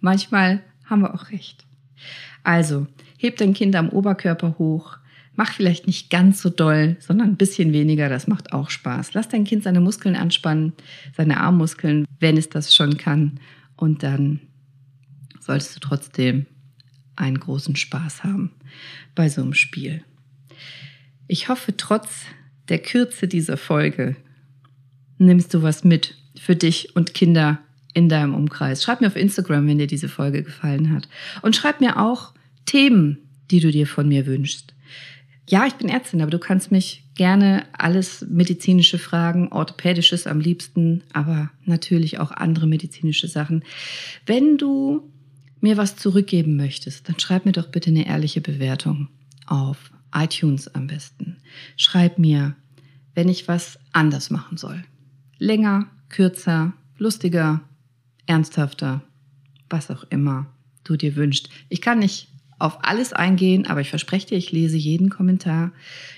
Manchmal 0.00 0.62
haben 0.84 1.02
wir 1.02 1.14
auch 1.14 1.30
recht. 1.30 1.66
Also, 2.42 2.86
heb 3.18 3.36
dein 3.36 3.52
Kind 3.52 3.76
am 3.76 3.90
Oberkörper 3.90 4.56
hoch, 4.58 4.96
Mach 5.38 5.52
vielleicht 5.52 5.86
nicht 5.86 6.10
ganz 6.10 6.42
so 6.42 6.50
doll, 6.50 6.96
sondern 6.98 7.28
ein 7.28 7.36
bisschen 7.36 7.72
weniger. 7.72 8.08
Das 8.08 8.26
macht 8.26 8.52
auch 8.52 8.70
Spaß. 8.70 9.14
Lass 9.14 9.28
dein 9.28 9.44
Kind 9.44 9.62
seine 9.62 9.80
Muskeln 9.80 10.16
anspannen, 10.16 10.72
seine 11.16 11.38
Armmuskeln, 11.38 12.06
wenn 12.18 12.36
es 12.36 12.48
das 12.48 12.74
schon 12.74 12.96
kann. 12.96 13.38
Und 13.76 14.02
dann 14.02 14.40
solltest 15.38 15.76
du 15.76 15.80
trotzdem 15.80 16.46
einen 17.14 17.38
großen 17.38 17.76
Spaß 17.76 18.24
haben 18.24 18.50
bei 19.14 19.28
so 19.28 19.40
einem 19.40 19.54
Spiel. 19.54 20.02
Ich 21.28 21.48
hoffe, 21.48 21.76
trotz 21.76 22.24
der 22.68 22.80
Kürze 22.80 23.28
dieser 23.28 23.56
Folge 23.56 24.16
nimmst 25.18 25.54
du 25.54 25.62
was 25.62 25.84
mit 25.84 26.16
für 26.36 26.56
dich 26.56 26.96
und 26.96 27.14
Kinder 27.14 27.60
in 27.94 28.08
deinem 28.08 28.34
Umkreis. 28.34 28.82
Schreib 28.82 29.00
mir 29.00 29.06
auf 29.06 29.14
Instagram, 29.14 29.68
wenn 29.68 29.78
dir 29.78 29.86
diese 29.86 30.08
Folge 30.08 30.42
gefallen 30.42 30.92
hat. 30.92 31.08
Und 31.42 31.54
schreib 31.54 31.80
mir 31.80 31.96
auch 31.96 32.34
Themen, 32.66 33.18
die 33.52 33.60
du 33.60 33.70
dir 33.70 33.86
von 33.86 34.08
mir 34.08 34.26
wünschst. 34.26 34.74
Ja, 35.48 35.66
ich 35.66 35.74
bin 35.74 35.88
Ärztin, 35.88 36.20
aber 36.20 36.30
du 36.30 36.38
kannst 36.38 36.70
mich 36.70 37.04
gerne 37.14 37.64
alles 37.72 38.26
medizinische 38.28 38.98
Fragen, 38.98 39.48
orthopädisches 39.50 40.26
am 40.26 40.40
liebsten, 40.40 41.02
aber 41.14 41.50
natürlich 41.64 42.18
auch 42.18 42.32
andere 42.32 42.66
medizinische 42.66 43.28
Sachen. 43.28 43.64
Wenn 44.26 44.58
du 44.58 45.10
mir 45.62 45.78
was 45.78 45.96
zurückgeben 45.96 46.56
möchtest, 46.56 47.08
dann 47.08 47.18
schreib 47.18 47.46
mir 47.46 47.52
doch 47.52 47.68
bitte 47.68 47.88
eine 47.88 48.06
ehrliche 48.06 48.42
Bewertung 48.42 49.08
auf 49.46 49.90
iTunes 50.14 50.68
am 50.74 50.86
besten. 50.86 51.38
Schreib 51.78 52.18
mir, 52.18 52.54
wenn 53.14 53.30
ich 53.30 53.48
was 53.48 53.78
anders 53.92 54.28
machen 54.28 54.58
soll. 54.58 54.84
Länger, 55.38 55.86
kürzer, 56.10 56.74
lustiger, 56.98 57.62
ernsthafter, 58.26 59.00
was 59.70 59.90
auch 59.90 60.04
immer 60.10 60.46
du 60.84 60.96
dir 60.96 61.16
wünschst. 61.16 61.48
Ich 61.70 61.80
kann 61.80 62.00
nicht 62.00 62.28
auf 62.58 62.84
alles 62.84 63.12
eingehen, 63.12 63.66
aber 63.66 63.80
ich 63.80 63.90
verspreche 63.90 64.28
dir, 64.28 64.38
ich 64.38 64.52
lese 64.52 64.76
jeden 64.76 65.10
Kommentar. 65.10 65.72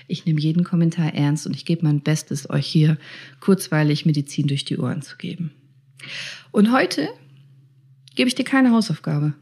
Ich 0.07 0.25
nehme 0.25 0.39
jeden 0.39 0.63
Kommentar 0.63 1.13
ernst 1.13 1.45
und 1.45 1.55
ich 1.55 1.65
gebe 1.65 1.85
mein 1.85 2.01
Bestes, 2.01 2.49
euch 2.49 2.65
hier 2.65 2.97
kurzweilig 3.39 4.05
Medizin 4.05 4.47
durch 4.47 4.65
die 4.65 4.77
Ohren 4.77 5.01
zu 5.01 5.17
geben. 5.17 5.51
Und 6.51 6.71
heute 6.71 7.09
gebe 8.15 8.27
ich 8.27 8.35
dir 8.35 8.43
keine 8.43 8.71
Hausaufgabe. 8.71 9.33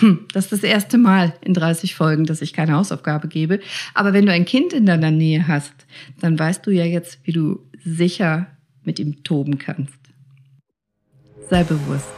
Hm, 0.00 0.26
das 0.32 0.46
ist 0.46 0.52
das 0.52 0.62
erste 0.62 0.98
Mal 0.98 1.34
in 1.42 1.54
30 1.54 1.94
Folgen, 1.94 2.24
dass 2.24 2.42
ich 2.42 2.52
keine 2.52 2.72
Hausaufgabe 2.72 3.28
gebe. 3.28 3.60
Aber 3.94 4.12
wenn 4.12 4.26
du 4.26 4.32
ein 4.32 4.44
Kind 4.44 4.72
in 4.72 4.86
deiner 4.86 5.10
Nähe 5.10 5.48
hast, 5.48 5.74
dann 6.20 6.38
weißt 6.38 6.66
du 6.66 6.70
ja 6.70 6.84
jetzt, 6.84 7.18
wie 7.24 7.32
du 7.32 7.60
sicher 7.84 8.46
mit 8.84 8.98
ihm 8.98 9.22
toben 9.22 9.58
kannst. 9.58 9.98
Sei 11.50 11.64
bewusst. 11.64 12.14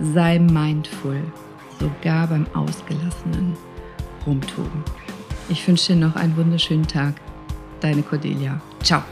Sei 0.00 0.38
mindful. 0.38 1.22
Sogar 1.78 2.26
beim 2.26 2.46
ausgelassenen 2.54 3.56
Rumtoben. 4.26 4.82
Ich 5.48 5.66
wünsche 5.66 5.94
dir 5.94 6.00
noch 6.00 6.16
einen 6.16 6.36
wunderschönen 6.36 6.86
Tag. 6.86 7.14
Deine 7.80 8.02
Cordelia. 8.02 8.60
Ciao. 8.82 9.02